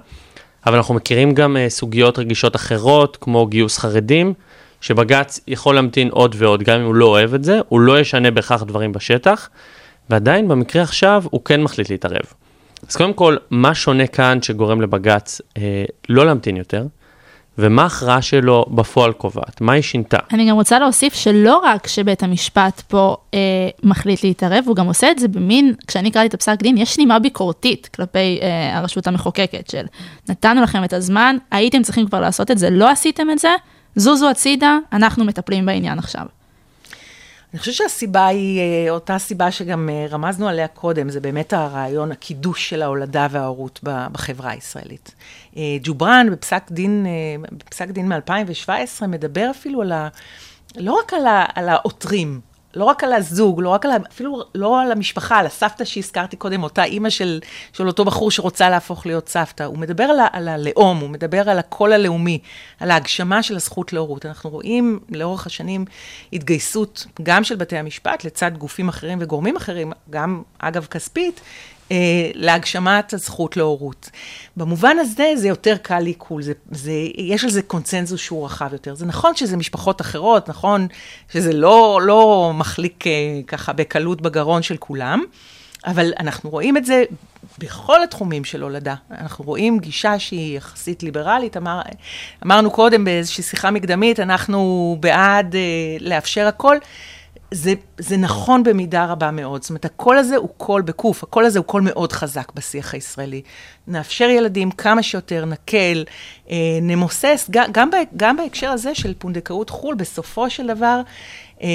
[0.65, 4.34] אבל אנחנו מכירים גם אה, סוגיות רגישות אחרות, כמו גיוס חרדים,
[4.82, 8.32] שבג"ץ יכול להמתין עוד ועוד, גם אם הוא לא אוהב את זה, הוא לא ישנה
[8.32, 9.49] בהכרח דברים בשטח,
[10.10, 12.34] ועדיין במקרה עכשיו הוא כן מחליט להתערב.
[12.89, 16.86] אז קודם כל, מה שונה כאן שגורם לבג"ץ אה, לא להמתין יותר,
[17.57, 19.61] ומה ההכרעה שלו בפועל קובעת?
[19.61, 20.17] מה היא שינתה?
[20.31, 23.39] אני גם רוצה להוסיף שלא רק שבית המשפט פה אה,
[23.83, 27.19] מחליט להתערב, הוא גם עושה את זה במין, כשאני קראתי את הפסק דין, יש נימה
[27.19, 29.85] ביקורתית כלפי אה, הרשות המחוקקת של
[30.29, 33.55] נתנו לכם את הזמן, הייתם צריכים כבר לעשות את זה, לא עשיתם את זה,
[33.95, 36.25] זוזו הצידה, אנחנו מטפלים בעניין עכשיו.
[37.53, 42.11] אני חושבת שהסיבה היא אה, אותה סיבה שגם אה, רמזנו עליה קודם, זה באמת הרעיון,
[42.11, 45.15] הקידוש של ההולדה וההורות בחברה הישראלית.
[45.57, 47.05] אה, ג'ובראן בפסק דין,
[47.51, 50.07] בפסק דין מ-2017 מדבר אפילו על ה...
[50.75, 52.41] לא רק על, על העותרים,
[52.75, 56.63] לא רק על הזוג, לא רק על, אפילו לא על המשפחה, על הסבתא שהזכרתי קודם,
[56.63, 57.39] אותה אימא של,
[57.73, 59.63] של אותו בחור שרוצה להפוך להיות סבתא.
[59.63, 62.39] הוא מדבר על, על הלאום, הוא מדבר על הקול הלאומי,
[62.79, 64.25] על ההגשמה של הזכות להורות.
[64.25, 65.86] אנחנו רואים לאורך השנים
[66.33, 71.41] התגייסות גם של בתי המשפט לצד גופים אחרים וגורמים אחרים, גם אגב כספית,
[72.34, 74.10] להגשמת הזכות להורות.
[74.58, 76.41] במובן הזה זה יותר קל לעיכול,
[77.17, 78.95] יש על זה קונצנזוס שהוא רחב יותר.
[78.95, 80.88] זה נכון שזה משפחות אחרות, נכון
[81.29, 83.12] שזה לא, לא מחליק אה,
[83.47, 85.23] ככה בקלות בגרון של כולם,
[85.86, 87.03] אבל אנחנו רואים את זה
[87.60, 88.95] בכל התחומים של הולדה.
[89.12, 91.58] אנחנו רואים גישה שהיא יחסית ליברלית.
[91.58, 91.82] אמר,
[92.45, 95.62] אמרנו קודם באיזושהי שיחה מקדמית, אנחנו בעד אה,
[95.99, 96.77] לאפשר הכל.
[97.53, 99.61] זה, זה נכון במידה רבה מאוד.
[99.61, 103.41] זאת אומרת, הקול הזה הוא קול בקוף, הקול הזה הוא קול מאוד חזק בשיח הישראלי.
[103.87, 106.03] נאפשר ילדים כמה שיותר, נקל,
[106.49, 111.01] אה, נמוסס, גם, גם, בה, גם בהקשר הזה של פונדקאות חו"ל, בסופו של דבר,
[111.61, 111.67] אה,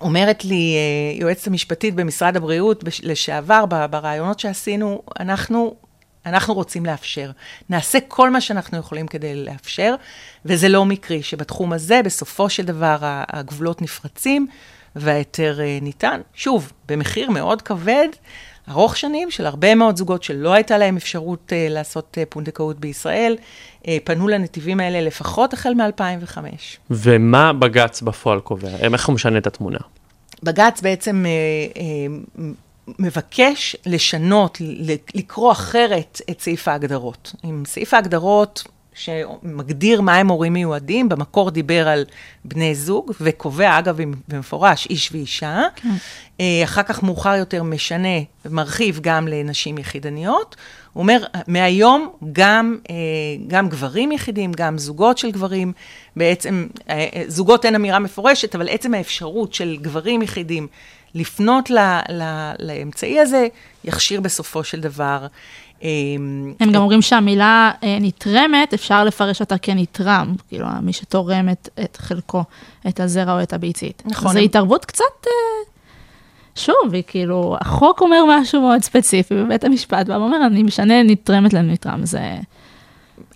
[0.00, 5.74] אומרת לי אה, יועצת המשפטית במשרד הבריאות בש- לשעבר, בראיונות שעשינו, אנחנו,
[6.26, 7.30] אנחנו רוצים לאפשר.
[7.70, 9.94] נעשה כל מה שאנחנו יכולים כדי לאפשר,
[10.44, 14.46] וזה לא מקרי שבתחום הזה, בסופו של דבר, הגבולות נפרצים
[14.96, 16.20] וההיתר אה, ניתן.
[16.34, 18.08] שוב, במחיר מאוד כבד,
[18.70, 23.36] ארוך שנים, של הרבה מאוד זוגות שלא הייתה להם אפשרות אה, לעשות אה, פונדקאות בישראל,
[24.04, 26.38] פנו לנתיבים האלה לפחות החל מ-2005.
[26.90, 28.68] ומה בג"ץ בפועל קובע?
[28.94, 29.78] איך הוא משנה את התמונה?
[30.42, 31.24] בג"ץ בעצם
[32.98, 34.58] מבקש לשנות,
[35.14, 37.34] לקרוא אחרת את סעיף ההגדרות.
[37.42, 38.64] עם סעיף ההגדרות
[38.96, 42.04] שמגדיר מה הם הורים מיועדים, במקור דיבר על
[42.44, 45.62] בני זוג, וקובע, אגב, במפורש, איש ואישה.
[45.76, 45.88] כן.
[46.40, 50.56] אה, אחר כך, מאוחר יותר, משנה ומרחיב גם לנשים יחידניות.
[50.92, 52.94] הוא אומר, מהיום גם, אה,
[53.46, 55.72] גם גברים יחידים, גם זוגות של גברים,
[56.16, 60.66] בעצם, אה, זוגות אין אמירה מפורשת, אבל עצם האפשרות של גברים יחידים
[61.16, 61.78] לפנות ל,
[62.12, 63.46] ל, לאמצעי הזה,
[63.84, 65.26] יכשיר בסופו של דבר.
[66.60, 72.44] הם גם אומרים שהמילה נתרמת, אפשר לפרש אותה כנתרם, כאילו, מי שתורם את, את חלקו,
[72.88, 74.02] את הזרע או את הביצית.
[74.06, 74.32] נכון.
[74.32, 75.26] זו התערבות קצת...
[76.54, 81.52] שוב, היא כאילו, החוק אומר משהו מאוד ספציפי, ובית המשפט בא ואומר, אני משנה נתרמת
[81.52, 82.36] לנתרם, זה...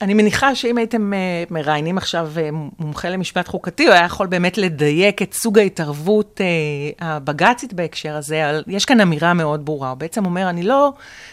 [0.03, 4.59] אני מניחה שאם הייתם uh, מראיינים עכשיו uh, מומחה למשפט חוקתי, הוא היה יכול באמת
[4.59, 8.61] לדייק את סוג ההתערבות uh, הבג"צית בהקשר הזה.
[8.66, 10.93] יש כאן אמירה מאוד ברורה, הוא בעצם אומר, אני לא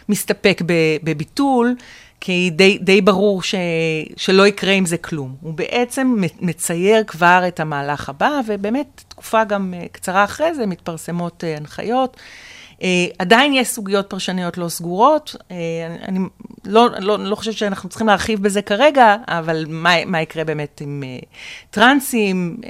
[0.10, 0.62] מסתפק
[1.04, 1.76] בביטול,
[2.22, 3.56] כי די, די ברור ש,
[4.18, 5.36] שלא יקרה עם זה כלום.
[5.42, 11.44] הוא בעצם מצייר כבר את המהלך הבא, ובאמת, תקופה גם אה, קצרה אחרי זה מתפרסמות
[11.44, 12.18] אה, הנחיות.
[12.80, 12.84] Uh,
[13.20, 15.52] עדיין יש סוגיות פרשניות לא סגורות, uh,
[16.08, 16.20] אני,
[16.66, 21.04] לא, לא, לא חושבת שאנחנו צריכים להרחיב בזה כרגע, אבל מה, מה יקרה באמת עם
[21.04, 21.26] uh,
[21.70, 22.58] טרנסים?
[22.62, 22.68] Uh,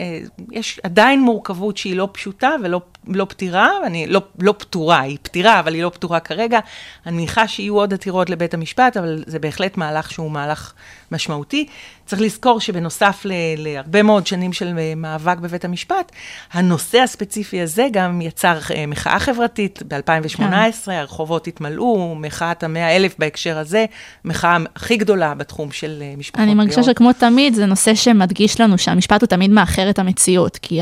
[0.52, 5.60] יש עדיין מורכבות שהיא לא פשוטה ולא לא פתירה, אני לא, לא פתורה, היא פתירה,
[5.60, 6.60] אבל היא לא פתורה כרגע.
[7.06, 10.74] אני מניחה שיהיו עוד עתירות לבית המשפט, אבל זה בהחלט מהלך שהוא מהלך
[11.12, 11.67] משמעותי.
[12.06, 16.12] צריך לזכור שבנוסף ל, להרבה מאוד שנים של מאבק בבית המשפט,
[16.54, 19.84] הנושא הספציפי הזה גם יצר מחאה חברתית.
[19.88, 20.41] ב-2018
[20.86, 20.91] כן.
[20.91, 23.86] הרחובות התמלאו, מחאת המאה אלף בהקשר הזה,
[24.26, 28.78] מחאה הכי גדולה בתחום של אה, משפחות אני מרגישה שכמו תמיד, זה נושא שמדגיש לנו
[28.78, 30.80] שהמשפט הוא תמיד מאחר את המציאות, כי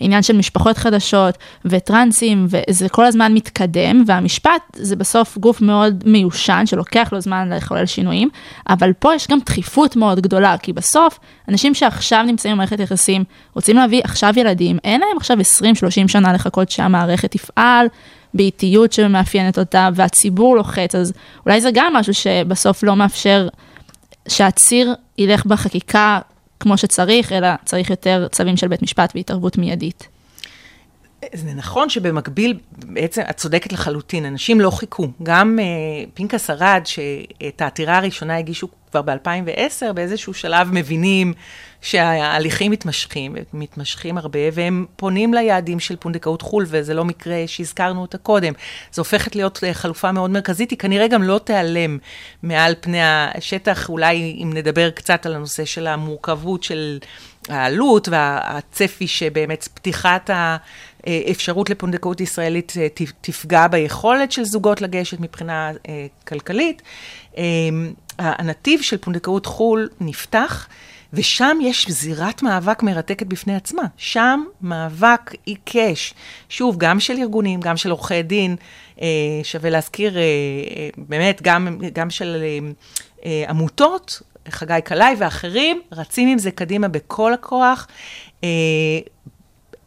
[0.00, 6.62] העניין של משפחות חדשות וטרנסים, וזה כל הזמן מתקדם, והמשפט זה בסוף גוף מאוד מיושן,
[6.66, 8.28] שלוקח לו זמן לחולל שינויים,
[8.68, 13.76] אבל פה יש גם דחיפות מאוד גדולה, כי בסוף, אנשים שעכשיו נמצאים במערכת יחסים, רוצים
[13.76, 17.86] להביא עכשיו ילדים, אין להם עכשיו 20-30 שנה לחכות שהמערכת תפעל.
[18.34, 21.12] באיטיות שמאפיינת אותה, והציבור לוחץ, אז
[21.46, 23.48] אולי זה גם משהו שבסוף לא מאפשר
[24.28, 26.20] שהציר ילך בחקיקה
[26.60, 30.08] כמו שצריך, אלא צריך יותר צווים של בית משפט והתערבות מיידית.
[31.32, 35.08] זה נכון שבמקביל, בעצם את צודקת לחלוטין, אנשים לא חיכו.
[35.22, 41.32] גם uh, פנקס ארד, שאת העתירה הראשונה הגישו כבר ב-2010, באיזשהו שלב מבינים
[41.80, 48.18] שההליכים מתמשכים, מתמשכים הרבה, והם פונים ליעדים של פונדקאות חו"ל, וזה לא מקרה שהזכרנו אותה
[48.18, 48.52] קודם.
[48.92, 51.98] זו הופכת להיות אה, חלופה מאוד מרכזית, היא כנראה גם לא תיעלם
[52.42, 56.98] מעל פני השטח, אולי אם נדבר קצת על הנושא של המורכבות של
[57.48, 60.30] העלות והצפי שבאמת פתיחת.
[61.30, 62.86] אפשרות לפונדקאות ישראלית אה,
[63.20, 66.82] תפגע ביכולת של זוגות לגשת מבחינה אה, כלכלית.
[67.38, 67.42] אה,
[68.18, 70.68] הנתיב של פונדקאות חו"ל נפתח,
[71.12, 73.82] ושם יש זירת מאבק מרתקת בפני עצמה.
[73.96, 76.14] שם מאבק עיקש,
[76.48, 78.56] שוב, גם של ארגונים, גם של עורכי דין,
[79.42, 80.16] שווה להזכיר,
[80.96, 82.44] באמת, גם, גם של
[83.48, 87.86] עמותות, חגי קלעי ואחרים, רצים עם זה קדימה בכל הכוח.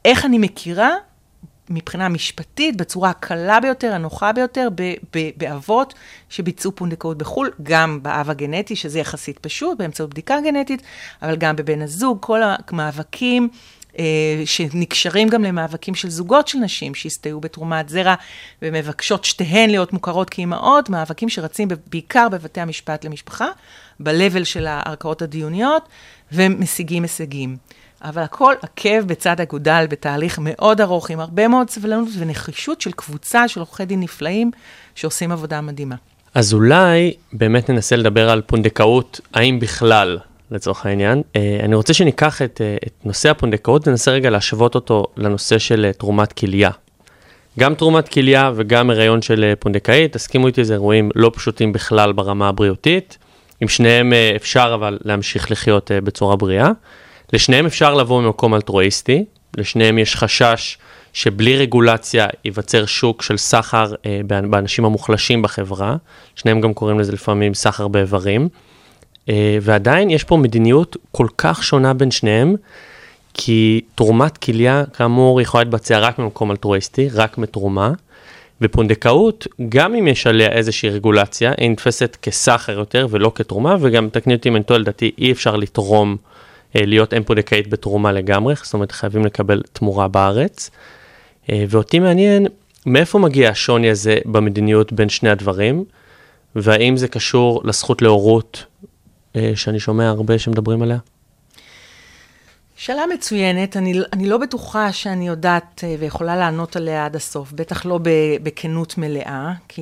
[0.05, 0.89] איך אני מכירה?
[1.69, 4.67] מבחינה משפטית, בצורה הקלה ביותר, הנוחה ביותר,
[5.37, 5.93] באבות
[6.29, 10.81] שביצעו פונדקאות בחו"ל, גם באב הגנטי, שזה יחסית פשוט, באמצעות בדיקה גנטית,
[11.21, 13.49] אבל גם בבן הזוג, כל המאבקים
[13.99, 18.15] אה, שנקשרים גם למאבקים של זוגות של נשים שהסתייעו בתרומת זרע
[18.61, 23.47] ומבקשות שתיהן להיות מוכרות כאימהות, מאבקים שרצים בעיקר בבתי המשפט למשפחה,
[23.99, 25.89] ב-level של הערכאות הדיוניות,
[26.31, 27.57] ומשיגים הישגים.
[28.03, 33.47] אבל הכל עקב בצד אגודל בתהליך מאוד ארוך, עם הרבה מאוד סבלנות ונחישות של קבוצה
[33.47, 34.51] של עורכי דין נפלאים
[34.95, 35.95] שעושים עבודה מדהימה.
[36.35, 40.17] אז אולי באמת ננסה לדבר על פונדקאות, האם בכלל,
[40.51, 41.21] לצורך העניין.
[41.35, 45.85] אה, אני רוצה שניקח את, אה, את נושא הפונדקאות וננסה רגע להשוות אותו לנושא של
[45.85, 46.69] אה, תרומת כליה.
[47.59, 52.47] גם תרומת כליה וגם הריון של פונדקאית, תסכימו איתי, זה אירועים לא פשוטים בכלל ברמה
[52.49, 53.17] הבריאותית.
[53.61, 56.71] עם שניהם אפשר אבל להמשיך לחיות בצורה בריאה.
[57.33, 59.25] לשניהם אפשר לבוא ממקום אלטרואיסטי,
[59.57, 60.77] לשניהם יש חשש
[61.13, 65.95] שבלי רגולציה ייווצר שוק של סחר אה, באנשים המוחלשים בחברה,
[66.35, 68.49] שניהם גם קוראים לזה לפעמים סחר באיברים,
[69.29, 72.55] אה, ועדיין יש פה מדיניות כל כך שונה בין שניהם,
[73.33, 77.91] כי תרומת כליה, כאמור, יכולה להתבצע רק ממקום אלטרואיסטי, רק מתרומה,
[78.61, 84.35] ופונדקאות, גם אם יש עליה איזושהי רגולציה, היא נתפסת כסחר יותר ולא כתרומה, וגם תקני
[84.35, 86.17] אותי אם אני טועה, לדעתי אי אפשר לתרום
[86.75, 90.69] להיות אם פונדקאית בתרומה לגמרי, זאת אומרת חייבים לקבל תמורה בארץ.
[91.51, 92.47] אה, ואותי מעניין
[92.85, 95.85] מאיפה מגיע השוני הזה במדיניות בין שני הדברים,
[96.55, 98.65] והאם זה קשור לזכות להורות
[99.35, 100.97] אה, שאני שומע הרבה שמדברים עליה?
[102.75, 107.85] שאלה מצוינת, אני, אני לא בטוחה שאני יודעת אה, ויכולה לענות עליה עד הסוף, בטח
[107.85, 107.99] לא
[108.43, 109.81] בכנות מלאה, כי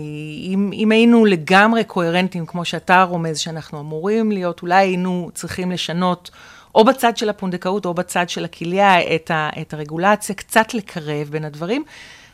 [0.53, 6.29] אם, אם היינו לגמרי קוהרנטים, כמו שאתה רומז שאנחנו אמורים להיות, אולי היינו צריכים לשנות
[6.77, 11.45] או בצד של הפונדקאות או בצד של הכליה את, ה, את הרגולציה, קצת לקרב בין
[11.45, 11.83] הדברים.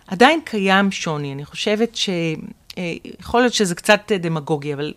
[0.08, 2.10] עדיין קיים שוני, אני חושבת ש...
[2.78, 4.94] אה, יכול להיות שזה קצת אה, דמגוגי, אבל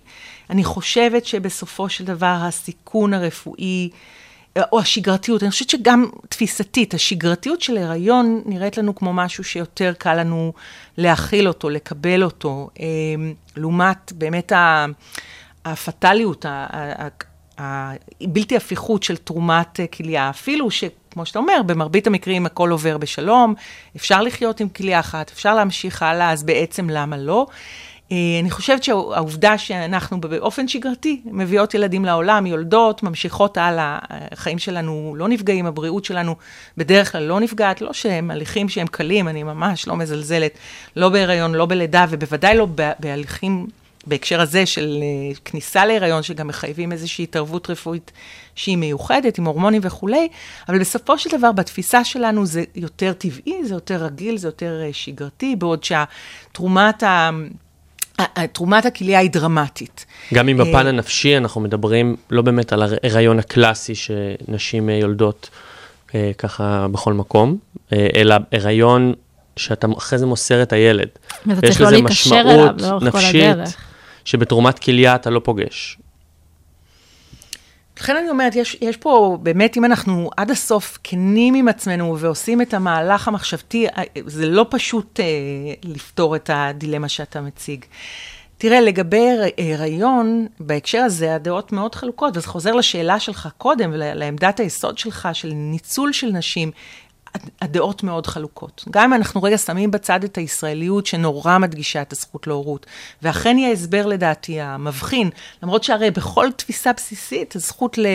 [0.50, 3.90] אני חושבת שבסופו של דבר הסיכון הרפואי,
[4.56, 9.92] אה, או השגרתיות, אני חושבת שגם תפיסתית, השגרתיות של הריון נראית לנו כמו משהו שיותר
[9.98, 10.52] קל לנו
[10.98, 12.70] להכיל אותו, לקבל אותו,
[13.56, 14.52] לעומת באמת
[15.64, 16.46] הפטאליות,
[17.58, 20.84] הבלתי הפיכות של תרומת כליה, אפילו ש...
[21.10, 23.54] כמו שאתה אומר, במרבית המקרים הכל עובר בשלום,
[23.96, 27.46] אפשר לחיות עם כליה אחת, אפשר להמשיך הלאה, אז בעצם למה לא?
[28.12, 33.98] אה, אני חושבת שהעובדה שאנחנו באופן שגרתי מביאות ילדים לעולם, יולדות, ממשיכות הלאה,
[34.32, 36.36] החיים שלנו לא נפגעים, הבריאות שלנו
[36.76, 40.58] בדרך כלל לא נפגעת, לא שהם הליכים שהם קלים, אני ממש לא מזלזלת,
[40.96, 42.66] לא בהיריון, לא בלידה, ובוודאי לא
[43.00, 43.66] בהליכים
[44.06, 48.12] בהקשר הזה של uh, כניסה להיריון, שגם מחייבים איזושהי התערבות רפואית
[48.54, 50.28] שהיא מיוחדת, עם הורמונים וכולי,
[50.68, 54.94] אבל בסופו של דבר, בתפיסה שלנו זה יותר טבעי, זה יותר רגיל, זה יותר uh,
[54.94, 57.30] שגרתי, בעוד שהתרומת ה...
[58.52, 60.06] תרומת הכליה היא דרמטית.
[60.34, 65.50] גם אם בפן הנפשי אנחנו מדברים לא באמת על ההיריון הקלאסי שנשים יולדות
[66.14, 67.56] אה, ככה בכל מקום,
[67.92, 69.12] אה, אלא הריון
[69.56, 71.08] שאתה אחרי זה מוסר את הילד.
[71.46, 73.76] ואתה צריך לא להתקשר אליו לאורך כל הדרך.
[74.26, 75.98] שבתרומת כליה אתה לא פוגש.
[78.00, 82.62] לכן אני אומרת, יש, יש פה באמת, אם אנחנו עד הסוף כנים עם עצמנו ועושים
[82.62, 85.24] את המהלך המחשבתי, אה, זה לא פשוט אה,
[85.84, 87.84] לפתור את הדילמה שאתה מציג.
[88.58, 89.28] תראה, לגבי
[89.78, 95.50] הריון, בהקשר הזה הדעות מאוד חלוקות, וזה חוזר לשאלה שלך קודם, לעמדת היסוד שלך של
[95.54, 96.70] ניצול של נשים.
[97.62, 98.84] הדעות מאוד חלוקות.
[98.90, 102.86] גם אם אנחנו רגע שמים בצד את הישראליות שנורא מדגישה את הזכות להורות,
[103.22, 105.30] ואכן היא ההסבר לדעתי המבחין,
[105.62, 108.06] למרות שהרי בכל תפיסה בסיסית, הזכות ל,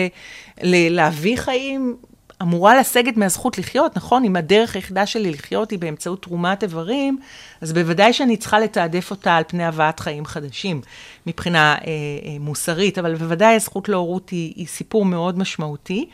[0.62, 1.96] ל, להביא חיים
[2.42, 4.24] אמורה לסגת מהזכות לחיות, נכון?
[4.24, 7.18] אם הדרך היחידה שלי לחיות היא באמצעות תרומת איברים,
[7.60, 10.80] אז בוודאי שאני צריכה לתעדף אותה על פני הבאת חיים חדשים,
[11.26, 16.08] מבחינה אה, אה, מוסרית, אבל בוודאי הזכות להורות היא, היא סיפור מאוד משמעותי.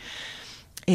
[0.88, 0.94] אה,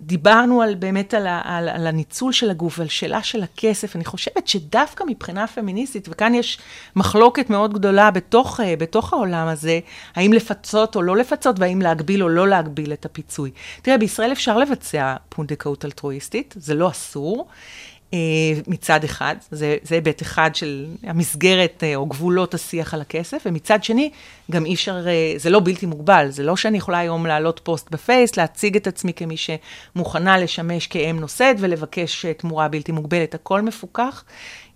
[0.00, 3.96] דיברנו על באמת על, ה, על, על הניצול של הגוף ועל שאלה של הכסף.
[3.96, 6.58] אני חושבת שדווקא מבחינה פמיניסטית, וכאן יש
[6.96, 9.80] מחלוקת מאוד גדולה בתוך, אה, בתוך העולם הזה,
[10.14, 13.50] האם לפצות או לא לפצות, והאם להגביל או לא להגביל את הפיצוי.
[13.82, 17.48] תראה, בישראל אפשר לבצע פונדקאות אלטרואיסטית, זה לא אסור.
[18.14, 18.18] אה,
[18.66, 23.84] מצד אחד, זה, זה היבט אחד של המסגרת אה, או גבולות השיח על הכסף, ומצד
[23.84, 24.10] שני,
[24.50, 27.90] גם אי אפשר, אה, זה לא בלתי מוגבל, זה לא שאני יכולה היום להעלות פוסט
[27.90, 34.24] בפייס, להציג את עצמי כמי שמוכנה לשמש כאם נושאת ולבקש תמורה בלתי מוגבלת, הכל מפוקח.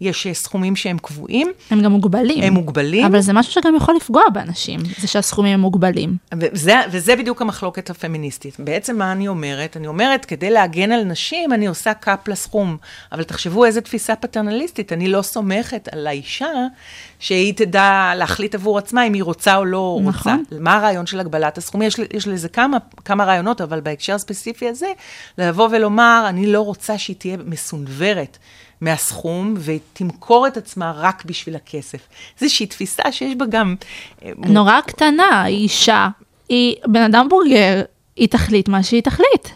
[0.03, 1.53] יש סכומים שהם קבועים.
[1.71, 2.43] הם גם מוגבלים.
[2.43, 3.07] הם מוגבלים.
[3.07, 6.17] אבל זה משהו שגם יכול לפגוע באנשים, זה שהסכומים הם מוגבלים.
[6.41, 8.57] וזה, וזה בדיוק המחלוקת הפמיניסטית.
[8.59, 9.77] בעצם מה אני אומרת?
[9.77, 12.77] אני אומרת, כדי להגן על נשים, אני עושה קאפ לסכום.
[13.13, 16.51] אבל תחשבו איזה תפיסה פטרנליסטית, אני לא סומכת על האישה
[17.19, 20.39] שהיא תדע להחליט עבור עצמה אם היא רוצה או לא נכון.
[20.39, 20.57] רוצה.
[20.61, 21.83] מה הרעיון של הגבלת הסכום?
[21.83, 24.87] יש, יש לזה כמה, כמה רעיונות, אבל בהקשר הספציפי הזה,
[25.39, 28.39] לבוא ולומר, אני לא רוצה שהיא תהיה מסונוורת.
[28.83, 31.99] מהסכום ותמכור את עצמה רק בשביל הכסף.
[32.41, 33.75] איזושהי תפיסה שיש בה גם...
[34.25, 36.09] אה, נורא קטנה, היא אישה,
[36.49, 37.83] היא בן אדם בוגר,
[38.17, 39.49] היא תחליט מה שהיא תחליט.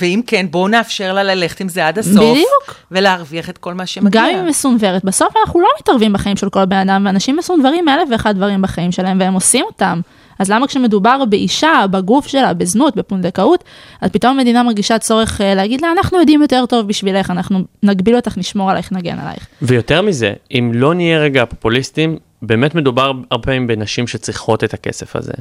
[0.00, 2.14] ואם כן, בואו נאפשר לה ללכת עם זה עד הסוף.
[2.14, 2.76] בדיוק.
[2.90, 4.22] ולהרוויח את כל מה שמגיע.
[4.22, 7.84] גם אם היא מסונוורת, בסוף אנחנו לא מתערבים בחיים של כל בן אדם, ואנשים מסונוורים
[7.84, 10.00] מאלף ואחד דברים בחיים שלהם, והם עושים אותם.
[10.40, 13.64] אז למה כשמדובר באישה, בגוף שלה, בזנות, בפונדקאות,
[14.00, 18.16] אז פתאום המדינה מרגישה צורך אה, להגיד לה, אנחנו יודעים יותר טוב בשבילך, אנחנו נגביל
[18.16, 19.46] אותך, נשמור עלייך, נגן עלייך.
[19.62, 25.16] ויותר מזה, אם לא נהיה רגע פופוליסטים, באמת מדובר הרבה פעמים בנשים שצריכות את הכסף
[25.16, 25.32] הזה.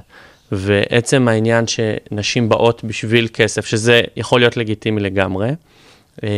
[0.51, 5.49] ועצם העניין שנשים באות בשביל כסף, שזה יכול להיות לגיטימי לגמרי,
[6.23, 6.29] אה,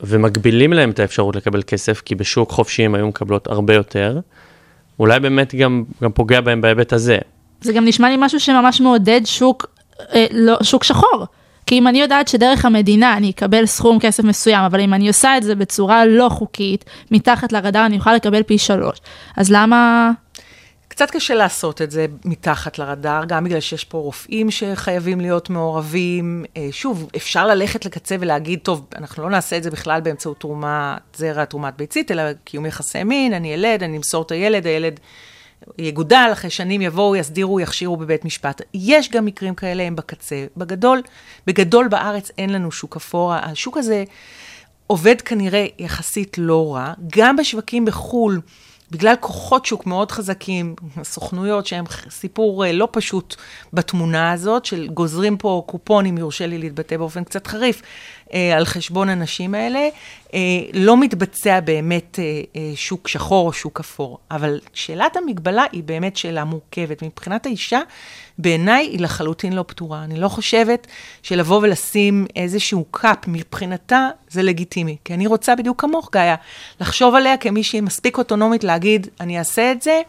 [0.00, 4.20] ומגבילים להם את האפשרות לקבל כסף, כי בשוק חופשי הם היו מקבלות הרבה יותר,
[4.98, 7.18] אולי באמת גם, גם פוגע בהם בהיבט הזה.
[7.62, 9.66] זה גם נשמע לי משהו שממש מעודד שוק,
[10.14, 11.26] אה, לא, שוק שחור.
[11.66, 15.36] כי אם אני יודעת שדרך המדינה אני אקבל סכום כסף מסוים, אבל אם אני עושה
[15.36, 18.98] את זה בצורה לא חוקית, מתחת לרדאר אני אוכל לקבל פי שלוש.
[19.36, 20.10] אז למה...
[20.88, 26.44] קצת קשה לעשות את זה מתחת לרדאר, גם בגלל שיש פה רופאים שחייבים להיות מעורבים.
[26.56, 31.00] אה, שוב, אפשר ללכת לקצה ולהגיד, טוב, אנחנו לא נעשה את זה בכלל באמצעות תרומת
[31.16, 35.00] זרע, תרומת ביצית, אלא קיום יחסי מין, אני ילד, אני אמסור את הילד, הילד
[35.78, 38.62] יגודל, אחרי שנים יבואו, יסדירו, יכשירו בבית משפט.
[38.74, 40.46] יש גם מקרים כאלה, הם בקצה.
[40.56, 41.02] בגדול,
[41.46, 43.34] בגדול בארץ אין לנו שוק אפור.
[43.34, 44.04] השוק הזה
[44.86, 46.92] עובד כנראה יחסית לא רע.
[47.12, 48.40] גם בשווקים בחו"ל,
[48.90, 53.36] בגלל כוחות שוק מאוד חזקים, הסוכנויות שהם סיפור אה, לא פשוט
[53.72, 57.82] בתמונה הזאת, של גוזרים פה קופון, אם יורשה לי להתבטא באופן קצת חריף,
[58.56, 59.88] על חשבון הנשים האלה,
[60.34, 60.40] אה,
[60.72, 64.18] לא מתבצע באמת אה, אה, שוק שחור או שוק אפור.
[64.30, 67.02] אבל שאלת המגבלה היא באמת שאלה מורכבת.
[67.02, 67.80] מבחינת האישה,
[68.38, 70.04] בעיניי היא לחלוטין לא פתורה.
[70.04, 70.86] אני לא חושבת
[71.22, 74.96] שלבוא ולשים איזשהו קאפ מבחינתה זה לגיטימי.
[75.04, 76.36] כי אני רוצה בדיוק כמוך, גאיה,
[76.80, 80.00] לחשוב עליה כמישהי מספיק אוטונומית להגיד, אני אעשה את זה.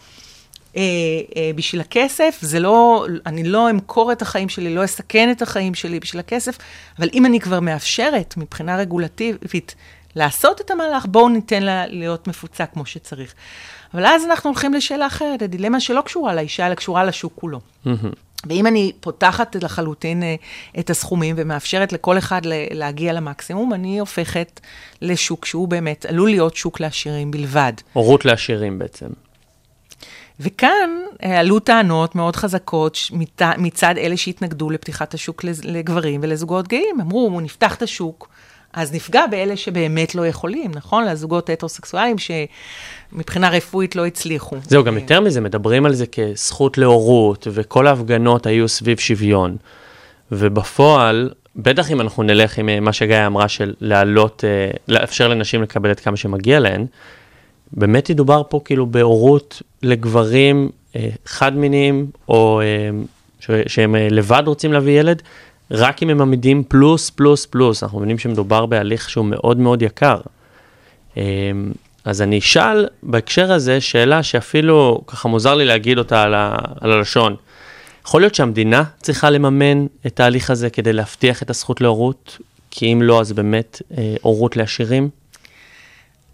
[0.78, 0.82] אה,
[1.36, 5.76] אה, בשביל הכסף, זה לא, אני לא אמכור את החיים שלי, לא אסכן את החיים
[5.76, 6.58] שלי בשביל הכסף,
[7.00, 9.76] אבל אם אני כבר מאפשרת מבחינה רגולטיבית
[10.16, 13.34] לעשות את המהלך, בואו ניתן לה להיות מפוצה כמו שצריך.
[13.94, 17.60] אבל אז אנחנו הולכים לשאלה אחרת, הדילמה שלא קשורה לאישה, אלא קשורה לשוק כולו.
[18.48, 20.36] ואם אני פותחת לחלוטין אה,
[20.80, 24.60] את הסכומים ומאפשרת לכל אחד להגיע למקסימום, אני הופכת
[25.02, 27.74] לשוק שהוא באמת עלול להיות שוק לעשירים בלבד.
[27.94, 29.08] הורות לעשירים בעצם.
[30.40, 30.90] וכאן
[31.24, 37.02] אה, עלו טענות מאוד חזקות מת- מצד אלה שהתנגדו לפתיחת השוק לגברים ולזוגות גאים.
[37.02, 38.30] אמרו, הוא נפתח את השוק,
[38.74, 41.06] אז נפגע באלה שבאמת לא יכולים, נכון?
[41.06, 44.56] לזוגות הטרוסקסואליים שמבחינה רפואית לא הצליחו.
[44.68, 49.58] זהו, גם יותר מזה, מדברים על זה כזכות להורות, וכל ההפגנות היו סביב שוויון.
[50.32, 55.62] ובפועל, בטח אם אנחנו נלך עם אה, מה שגיא אמרה של להעלות, אה, לאפשר לנשים
[55.62, 56.86] לקבל את כמה שמגיע להן,
[57.74, 62.90] באמת ידובר פה כאילו בהורות לגברים אה, חד-מיניים, או אה,
[63.40, 65.22] ש- שהם אה, לבד רוצים להביא ילד,
[65.72, 67.84] רק אם הם עמידים פלוס, פלוס, פלוס.
[67.84, 70.18] אנחנו מבינים שמדובר בהליך שהוא מאוד מאוד יקר.
[71.18, 71.24] אה,
[72.06, 76.92] אז אני אשאל בהקשר הזה שאלה שאפילו ככה מוזר לי להגיד אותה על, ה, על
[76.92, 77.36] הלשון.
[78.06, 82.38] יכול להיות שהמדינה צריכה לממן את ההליך הזה כדי להבטיח את הזכות להורות?
[82.72, 85.10] כי אם לא, אז באמת אה, הורות לעשירים?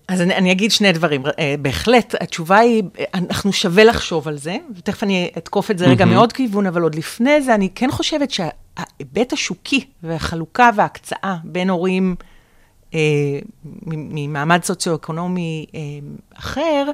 [0.10, 1.24] אז אני, אני אגיד שני דברים.
[1.40, 2.84] אה, בהחלט, התשובה היא,
[3.14, 6.06] אנחנו שווה לחשוב על זה, ותכף אני אתקוף את זה רגע.
[6.06, 12.16] מעוד כיוון, אבל עוד לפני זה, אני כן חושבת שההיבט השוקי והחלוקה וההקצאה בין הורים
[12.94, 13.00] אה,
[13.86, 15.80] ממעמד סוציו-אקונומי אה,
[16.38, 16.92] אחר,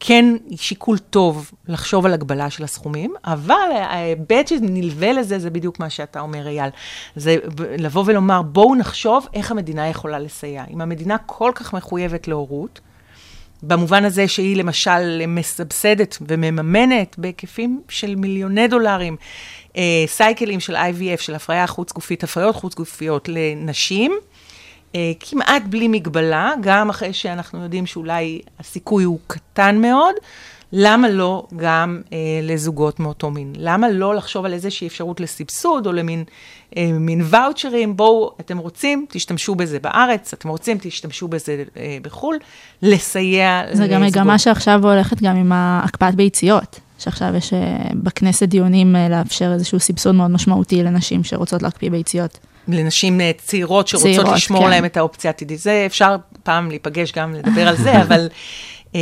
[0.00, 5.90] כן שיקול טוב לחשוב על הגבלה של הסכומים, אבל ההיבט שנלווה לזה, זה בדיוק מה
[5.90, 6.70] שאתה אומר, אייל.
[7.16, 7.36] זה
[7.78, 10.64] לבוא ולומר, בואו נחשוב איך המדינה יכולה לסייע.
[10.70, 12.80] אם המדינה כל כך מחויבת להורות,
[13.62, 19.16] במובן הזה שהיא למשל מסבסדת ומממנת בהיקפים של מיליוני דולרים
[19.76, 24.12] אה, סייקלים של IVF, של הפריה חוץ גופית, הפריות חוץ גופיות לנשים,
[25.20, 30.14] כמעט בלי מגבלה, גם אחרי שאנחנו יודעים שאולי הסיכוי הוא קטן מאוד,
[30.72, 33.52] למה לא גם אה, לזוגות מאותו מין?
[33.56, 36.24] למה לא לחשוב על איזושהי אפשרות לסבסוד או למין
[36.76, 37.96] אה, מין ואוצ'רים?
[37.96, 42.38] בואו, אתם רוצים, תשתמשו בזה בארץ, אתם רוצים, תשתמשו בזה אה, בחו"ל,
[42.82, 44.22] לסייע זה גם לזוגות.
[44.22, 49.80] מגמה שעכשיו הולכת גם עם הקפאת ביציות, שעכשיו יש אה, בכנסת דיונים אה, לאפשר איזשהו
[49.80, 52.38] סבסוד מאוד משמעותי לנשים שרוצות להקפיא ביציות.
[52.68, 54.70] לנשים אה, צעירות שרוצות צעירות, לשמור כן.
[54.70, 55.60] להם את האופציה העתידית.
[55.60, 58.28] זה אפשר פעם להיפגש גם לדבר על זה, אבל
[58.94, 59.00] אה,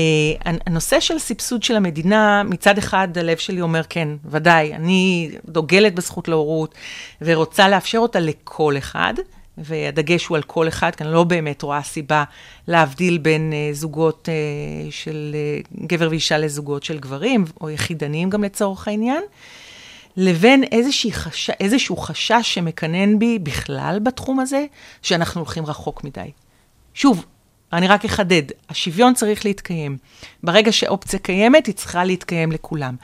[0.67, 6.29] הנושא של סבסוד של המדינה, מצד אחד הלב שלי אומר, כן, ודאי, אני דוגלת בזכות
[6.29, 6.75] להורות
[7.23, 9.15] ורוצה לאפשר אותה לכל אחד.
[9.59, 12.25] והדגש הוא על כל אחד, כי אני לא באמת רואה סיבה
[12.69, 15.37] להבדיל בין uh, זוגות uh, של
[15.75, 19.23] uh, גבר ואישה לזוגות של גברים, או יחידניים גם לצורך העניין.
[20.17, 20.65] לבין
[21.13, 21.51] חש...
[21.51, 24.67] איזשהו חשש שמקנן בי בכלל בתחום הזה,
[25.03, 26.31] שאנחנו הולכים רחוק מדי.
[26.95, 27.25] שוב,
[27.77, 29.97] אני רק אחדד, השוויון צריך להתקיים.
[30.43, 32.97] ברגע שאופציה קיימת, היא צריכה להתקיים לכולם.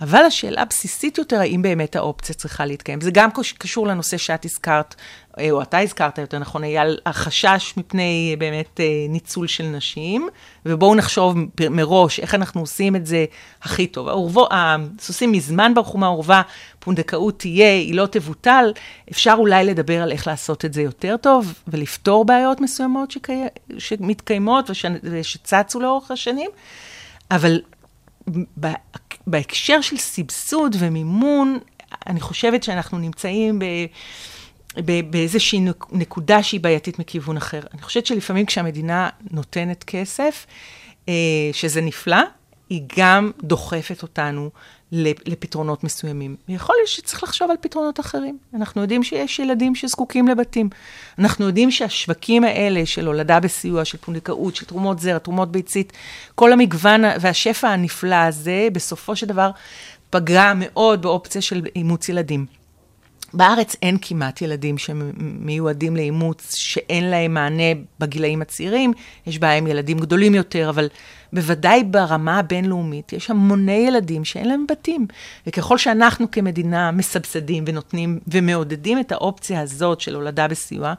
[0.00, 3.00] אבל השאלה הבסיסית יותר, האם באמת האופציה צריכה להתקיים.
[3.00, 4.94] זה גם קשור לנושא שאת הזכרת,
[5.38, 10.28] אה, או אתה הזכרת יותר נכון, אייל, החשש מפני אה, באמת אה, ניצול של נשים,
[10.66, 11.36] ובואו נחשוב
[11.70, 13.24] מראש איך אנחנו עושים את זה
[13.62, 14.36] הכי טוב.
[14.50, 16.42] הסוסים מזמן ברחו מהאורווה,
[16.80, 18.72] פונדקאות תהיה, היא לא תבוטל,
[19.10, 23.42] אפשר אולי לדבר על איך לעשות את זה יותר טוב, ולפתור בעיות מסוימות שקי...
[23.78, 24.84] שמתקיימות וש...
[25.02, 26.50] ושצצו לאורך השנים,
[27.30, 27.60] אבל
[28.60, 28.80] ב-
[29.26, 31.58] בהקשר של סבסוד ומימון,
[32.06, 33.64] אני חושבת שאנחנו נמצאים ב...
[35.10, 37.60] באיזושהי נק- נקודה שהיא בעייתית מכיוון אחר.
[37.74, 40.46] אני חושבת שלפעמים כשהמדינה נותנת כסף,
[41.08, 41.14] אה,
[41.52, 42.20] שזה נפלא,
[42.70, 44.50] היא גם דוחפת אותנו
[44.92, 46.36] לפתרונות מסוימים.
[46.48, 48.38] יכול להיות שצריך לחשוב על פתרונות אחרים.
[48.54, 50.68] אנחנו יודעים שיש ילדים שזקוקים לבתים.
[51.18, 55.92] אנחנו יודעים שהשווקים האלה של הולדה בסיוע, של פונדקאות, של תרומות זרע, תרומות ביצית,
[56.34, 59.50] כל המגוון והשפע הנפלא הזה, בסופו של דבר
[60.10, 62.46] פגע מאוד באופציה של אימוץ ילדים.
[63.34, 68.92] בארץ אין כמעט ילדים שמיועדים לאימוץ, שאין להם מענה בגילאים הצעירים,
[69.26, 70.88] יש בעיה עם ילדים גדולים יותר, אבל
[71.32, 75.06] בוודאי ברמה הבינלאומית יש המוני ילדים שאין להם בתים.
[75.46, 80.94] וככל שאנחנו כמדינה מסבסדים ונותנים ומעודדים את האופציה הזאת של הולדה בסיוע,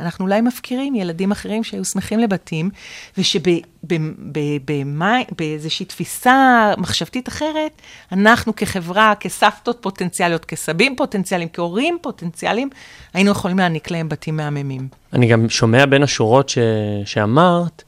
[0.00, 2.70] אנחנו אולי מפקירים ילדים אחרים שהיו שמחים לבתים,
[3.18, 7.82] ושבאיזושהי תפיסה מחשבתית אחרת,
[8.12, 12.70] אנחנו כחברה, כסבתות פוטנציאליות, כסבים פוטנציאליים, כהורים פוטנציאליים,
[13.14, 14.88] היינו יכולים להעניק להם בתים מהממים.
[15.12, 16.58] אני גם שומע בין השורות ש...
[17.04, 17.82] שאמרת,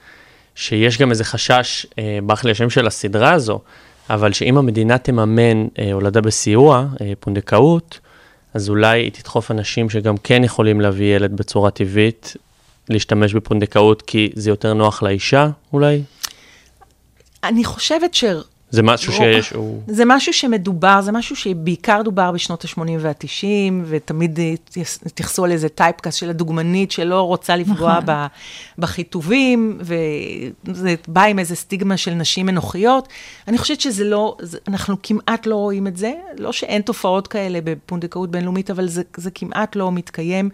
[0.59, 3.61] שיש גם איזה חשש, אה, ברח לי השם של הסדרה הזו,
[4.11, 8.01] אבל שאם המדינה תממן אה, הולדה בסיוע, אה, פונדקאות,
[8.55, 12.37] אז אולי היא תדחוף אנשים שגם כן יכולים להביא ילד בצורה טבעית,
[12.89, 16.03] להשתמש בפונדקאות כי זה יותר נוח לאישה, אולי?
[17.45, 18.25] אני חושבת ש...
[18.71, 19.83] זה משהו שיש, הוא...
[19.87, 24.39] זה משהו שמדובר, זה משהו שבעיקר דובר בשנות ה-80 וה-90, ותמיד
[25.07, 28.15] התייחסו על איזה טייפקאסט של הדוגמנית שלא רוצה לפגוע נכון.
[28.79, 33.09] בחיטובים, וזה בא עם איזה סטיגמה של נשים אנוכיות.
[33.49, 34.37] אני חושבת שזה לא,
[34.69, 39.31] אנחנו כמעט לא רואים את זה, לא שאין תופעות כאלה בפונדקאות בינלאומית, אבל זה, זה
[39.31, 40.51] כמעט לא מתקיים.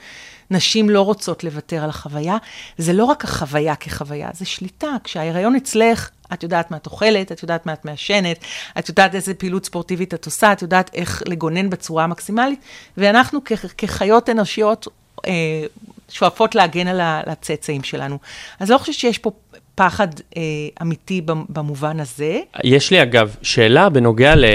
[0.50, 2.36] נשים לא רוצות לוותר על החוויה.
[2.78, 4.96] זה לא רק החוויה כחוויה, זה שליטה.
[5.04, 8.38] כשההיריון אצלך, את יודעת מה את אוכלת, את יודעת מה את מעשנת,
[8.78, 12.60] את יודעת איזה פעילות ספורטיבית את עושה, את יודעת איך לגונן בצורה המקסימלית,
[12.96, 13.40] ואנחנו
[13.78, 14.88] כחיות אנושיות
[15.26, 15.32] אה,
[16.08, 18.18] שואפות להגן על הצאצאים שלנו.
[18.60, 19.30] אז לא חושבת שיש פה
[19.74, 20.42] פחד אה,
[20.82, 22.40] אמיתי במובן הזה.
[22.64, 24.44] יש לי אגב שאלה בנוגע ל...
[24.44, 24.50] אה,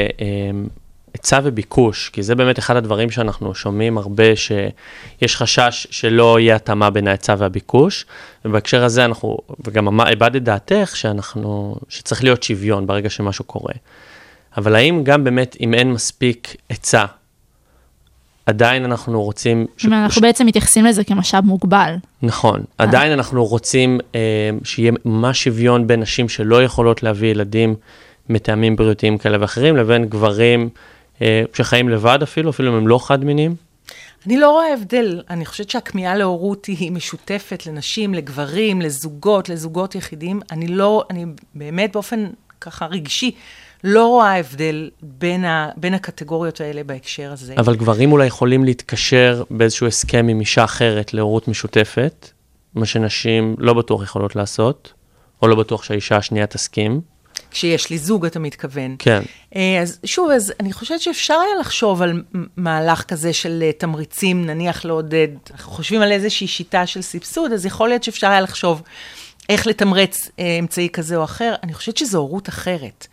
[1.19, 6.89] היצע וביקוש, כי זה באמת אחד הדברים שאנחנו שומעים הרבה, שיש חשש שלא יהיה התאמה
[6.89, 8.05] בין ההיצע והביקוש,
[8.45, 13.73] ובהקשר הזה אנחנו, וגם הבעת דעתך, שאנחנו, שצריך להיות שוויון ברגע שמשהו קורה.
[14.57, 17.05] אבל האם גם באמת, אם אין מספיק היצע,
[18.45, 19.65] עדיין אנחנו רוצים...
[19.77, 19.85] ש...
[19.85, 20.23] אנחנו ש...
[20.23, 21.95] בעצם מתייחסים לזה כמשאב מוגבל.
[22.21, 24.19] נכון, עדיין אנחנו רוצים אה,
[24.63, 27.75] שיהיה ממש שוויון בין נשים שלא יכולות להביא ילדים
[28.29, 30.67] מטעמים בריאותיים כאלה ואחרים, לבין גברים אה,
[31.53, 33.55] שחיים לבד אפילו, אפילו אם הם לא חד-מיניים?
[34.25, 35.21] אני לא רואה הבדל.
[35.29, 40.41] אני חושבת שהכמיהה להורות היא משותפת לנשים, לגברים, לזוגות, לזוגות יחידים.
[40.51, 42.27] אני לא, אני באמת באופן
[42.61, 43.31] ככה רגשי,
[43.83, 47.53] לא רואה הבדל בין, ה, בין הקטגוריות האלה בהקשר הזה.
[47.57, 52.29] אבל גברים אולי יכולים להתקשר באיזשהו הסכם עם אישה אחרת להורות משותפת,
[52.75, 54.93] מה שנשים לא בטוח יכולות לעשות,
[55.41, 57.01] או לא בטוח שהאישה השנייה תסכים.
[57.51, 58.95] כשיש לי זוג, אתה מתכוון.
[58.99, 59.21] כן.
[59.55, 62.23] אה, אז שוב, אז אני חושבת שאפשר היה לחשוב על
[62.57, 67.65] מהלך כזה של אה, תמריצים, נניח לעודד, אנחנו חושבים על איזושהי שיטה של סבסוד, אז
[67.65, 68.81] יכול להיות שאפשר היה לחשוב
[69.49, 71.55] איך לתמרץ אה, אמצעי כזה או אחר.
[71.63, 73.07] אני חושבת שזו הורות אחרת.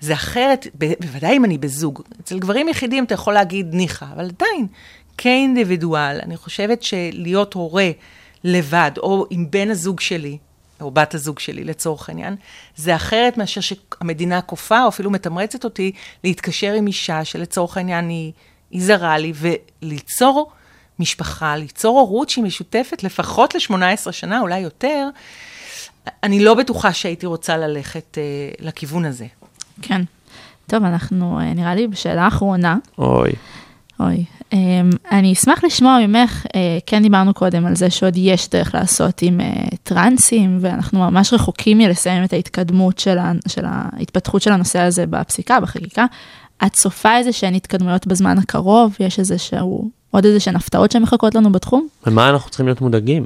[0.00, 0.66] זה אחרת,
[1.00, 2.02] בוודאי אם אני בזוג.
[2.20, 4.66] אצל גברים יחידים אתה יכול להגיד ניחא, אבל עדיין,
[5.18, 7.90] כאינדיבידואל, אני חושבת שלהיות הורה
[8.44, 10.38] לבד, או עם בן הזוג שלי,
[10.82, 12.36] או בת הזוג שלי לצורך העניין,
[12.76, 15.92] זה אחרת מאשר שהמדינה כופה או אפילו מתמרצת אותי
[16.24, 18.32] להתקשר עם אישה שלצורך העניין היא,
[18.70, 20.50] היא זרה לי, וליצור
[20.98, 25.08] משפחה, ליצור הורות שהיא משותפת לפחות ל-18 שנה, אולי יותר,
[26.22, 28.22] אני לא בטוחה שהייתי רוצה ללכת אה,
[28.66, 29.26] לכיוון הזה.
[29.82, 30.02] כן.
[30.66, 32.76] טוב, אנחנו אה, נראה לי בשאלה האחרונה.
[32.98, 33.32] אוי.
[34.00, 34.24] אוי.
[34.52, 34.54] Um,
[35.10, 36.50] אני אשמח לשמוע ממך, uh,
[36.86, 41.78] כן דיברנו קודם על זה שעוד יש דרך לעשות עם uh, טרנסים, ואנחנו ממש רחוקים
[41.78, 46.06] מלסיים את ההתקדמות של, ה, של ההתפתחות של הנושא הזה בפסיקה, בחקיקה.
[46.66, 48.96] את צופה איזה שהן התקדמויות בזמן הקרוב?
[49.00, 51.88] יש איזה שהוא, עוד איזה שהן הפתעות שמחכות לנו בתחום?
[52.06, 53.24] ומה אנחנו צריכים להיות מודאגים?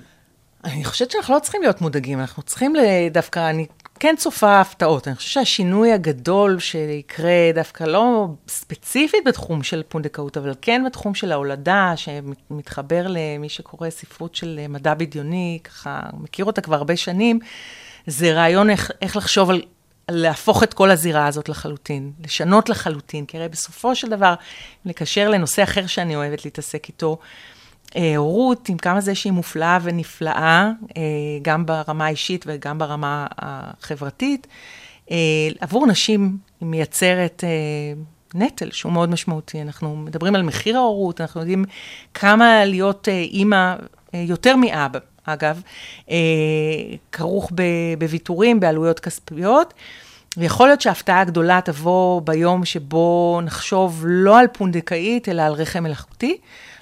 [0.65, 2.73] אני חושבת שאנחנו לא צריכים להיות מודאגים, אנחנו צריכים
[3.13, 3.67] דווקא, אני
[4.01, 5.09] כן צופה הפתעות.
[5.09, 11.33] אני חושבת שהשינוי הגדול שיקרה דווקא לא ספציפית בתחום של פונדקאות, אבל כן בתחום של
[11.33, 17.39] ההולדה, שמתחבר למי שקורא ספרות של מדע בדיוני, ככה מכיר אותה כבר הרבה שנים,
[18.07, 19.63] זה רעיון איך, איך לחשוב על,
[20.11, 24.35] להפוך את כל הזירה הזאת לחלוטין, לשנות לחלוטין, כי הרי בסופו של דבר,
[24.85, 27.19] לקשר לנושא אחר שאני אוהבת להתעסק איתו,
[27.97, 31.03] אה, הורות, עם כמה זה שהיא מופלאה ונפלאה, אה,
[31.43, 34.47] גם ברמה האישית וגם ברמה החברתית.
[35.11, 35.17] אה,
[35.61, 37.45] עבור נשים היא מייצרת
[38.35, 39.63] נטל שהוא מאוד משמעותי.
[39.63, 41.65] אנחנו מדברים על מחיר ההורות, אנחנו יודעים
[42.15, 43.75] כמה להיות אימא
[44.15, 45.63] יותר מאבא, אגב,
[47.13, 47.53] כרוך
[47.99, 49.75] בוויתורים, בעלויות כספיות.
[50.37, 56.37] ויכול להיות שההפתעה הגדולה תבוא ביום שבו נחשוב לא על פונדקאית, אלא על רחם מלאכותי,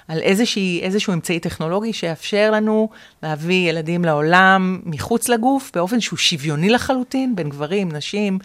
[0.07, 2.89] על איזושהי, איזשהו אמצעי טכנולוגי שיאפשר לנו
[3.23, 8.39] להביא ילדים לעולם מחוץ לגוף, באופן שהוא שוויוני לחלוטין, בין גברים, נשים.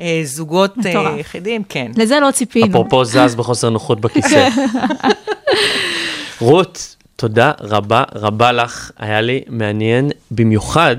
[0.00, 1.16] אה, זוגות אה.
[1.18, 1.92] יחידים, כן.
[1.96, 2.66] לזה לא ציפינו.
[2.66, 4.48] אפרופו זז בחוסר נוחות בכיסא.
[6.40, 10.96] רות, תודה רבה רבה לך, היה לי מעניין במיוחד.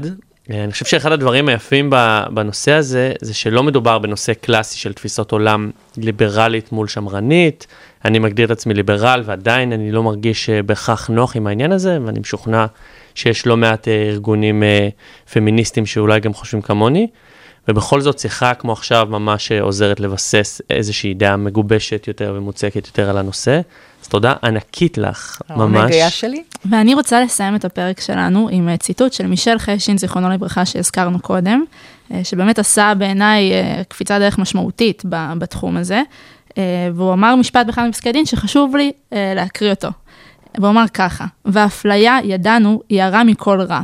[0.52, 1.90] אה, אני חושב שאחד הדברים היפים
[2.30, 7.68] בנושא הזה, זה שלא מדובר בנושא קלאסי של תפיסות עולם ליברלית מול שמרנית.
[8.06, 11.98] אני מגדיר את עצמי ליברל ועדיין אני לא מרגיש אה, בהכרח נוח עם העניין הזה,
[12.06, 12.66] ואני משוכנע
[13.16, 14.90] שיש לא מעט אה, ארגונים אה,
[15.34, 17.08] פמיניסטיים שאולי גם חושבים כמוני.
[17.68, 23.18] ובכל זאת שיחה כמו עכשיו ממש עוזרת לבסס איזושהי דעה מגובשת יותר ומוצקת יותר על
[23.18, 23.62] הנושא.
[24.04, 25.92] אז תודה ענקית לך, ממש.
[25.92, 26.44] היה שלי.
[26.70, 31.64] ואני רוצה לסיים את הפרק שלנו עם ציטוט של מישל חשין, זיכרונו לברכה, שהזכרנו קודם,
[32.24, 33.52] שבאמת עשה בעיניי
[33.88, 35.04] קפיצה דרך משמעותית
[35.38, 36.02] בתחום הזה,
[36.94, 39.90] והוא אמר משפט באחד מפסקי דין שחשוב לי אה, להקריא אותו.
[40.58, 43.82] והוא אמר ככה, ואפליה ידענו היא הרע מכל רע.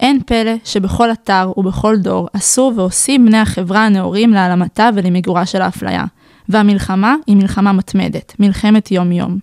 [0.00, 6.04] אין פלא שבכל אתר ובכל דור עשו ועושים בני החברה הנאורים להעלמתה ולמיגורה של האפליה.
[6.48, 9.38] והמלחמה היא מלחמה מתמדת, מלחמת יום-יום.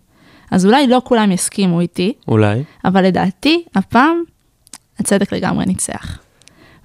[0.52, 2.64] אז אולי לא כולם יסכימו איתי, אולי.
[2.86, 4.24] אבל לדעתי, הפעם
[5.00, 6.20] הצדק לגמרי ניצח.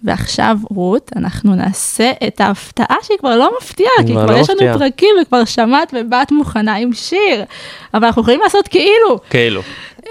[0.05, 4.57] ועכשיו, רות, אנחנו נעשה את ההפתעה שהיא כבר לא מפתיעה, כי כבר לא יש לנו
[4.57, 4.79] מפתיעה.
[4.79, 7.45] פרקים וכבר שמעת ובאת מוכנה עם שיר,
[7.95, 9.19] אבל אנחנו יכולים לעשות כאילו.
[9.31, 9.63] כאילו.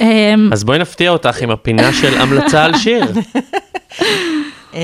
[0.01, 3.03] אמ, אז בואי נפתיע אותך עם הפינה של המלצה על שיר.
[4.73, 4.79] אה,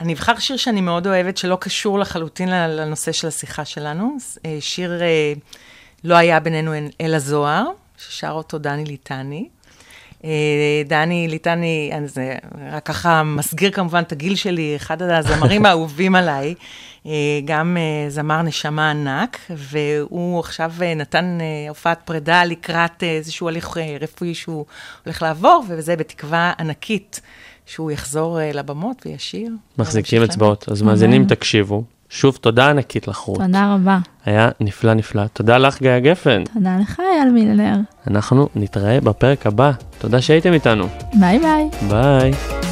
[0.00, 4.16] אני אבחר שיר שאני מאוד אוהבת, שלא קשור לחלוטין לנושא של השיחה שלנו.
[4.46, 5.32] אה, שיר אה,
[6.04, 7.64] לא היה בינינו אלא זוהר,
[7.98, 9.48] ששר אותו דני ליטני.
[10.24, 12.34] אה, דני ליטני, זה
[12.72, 16.54] רק ככה מסגיר כמובן את הגיל שלי, אחד הזמרים האהובים עליי,
[17.06, 17.12] אה,
[17.44, 24.64] גם אה, זמר נשמה ענק, והוא עכשיו נתן הופעת פרידה לקראת איזשהו הליך רפואי שהוא
[25.04, 27.20] הולך לעבור, וזה בתקווה ענקית
[27.66, 29.52] שהוא יחזור לבמות וישיר.
[29.78, 31.84] מחזיקים אצבעות, אז מאזינים תקשיבו.
[32.12, 33.40] שוב, תודה ענקית לך, רות.
[33.40, 33.98] תודה רבה.
[34.24, 35.22] היה נפלא נפלא.
[35.32, 36.44] תודה לך, גיא גפן.
[36.54, 37.76] תודה לך, אייל מילנר.
[38.06, 39.72] אנחנו נתראה בפרק הבא.
[39.98, 40.88] תודה שהייתם איתנו.
[41.14, 41.68] ביי ביי.
[41.88, 42.69] ביי.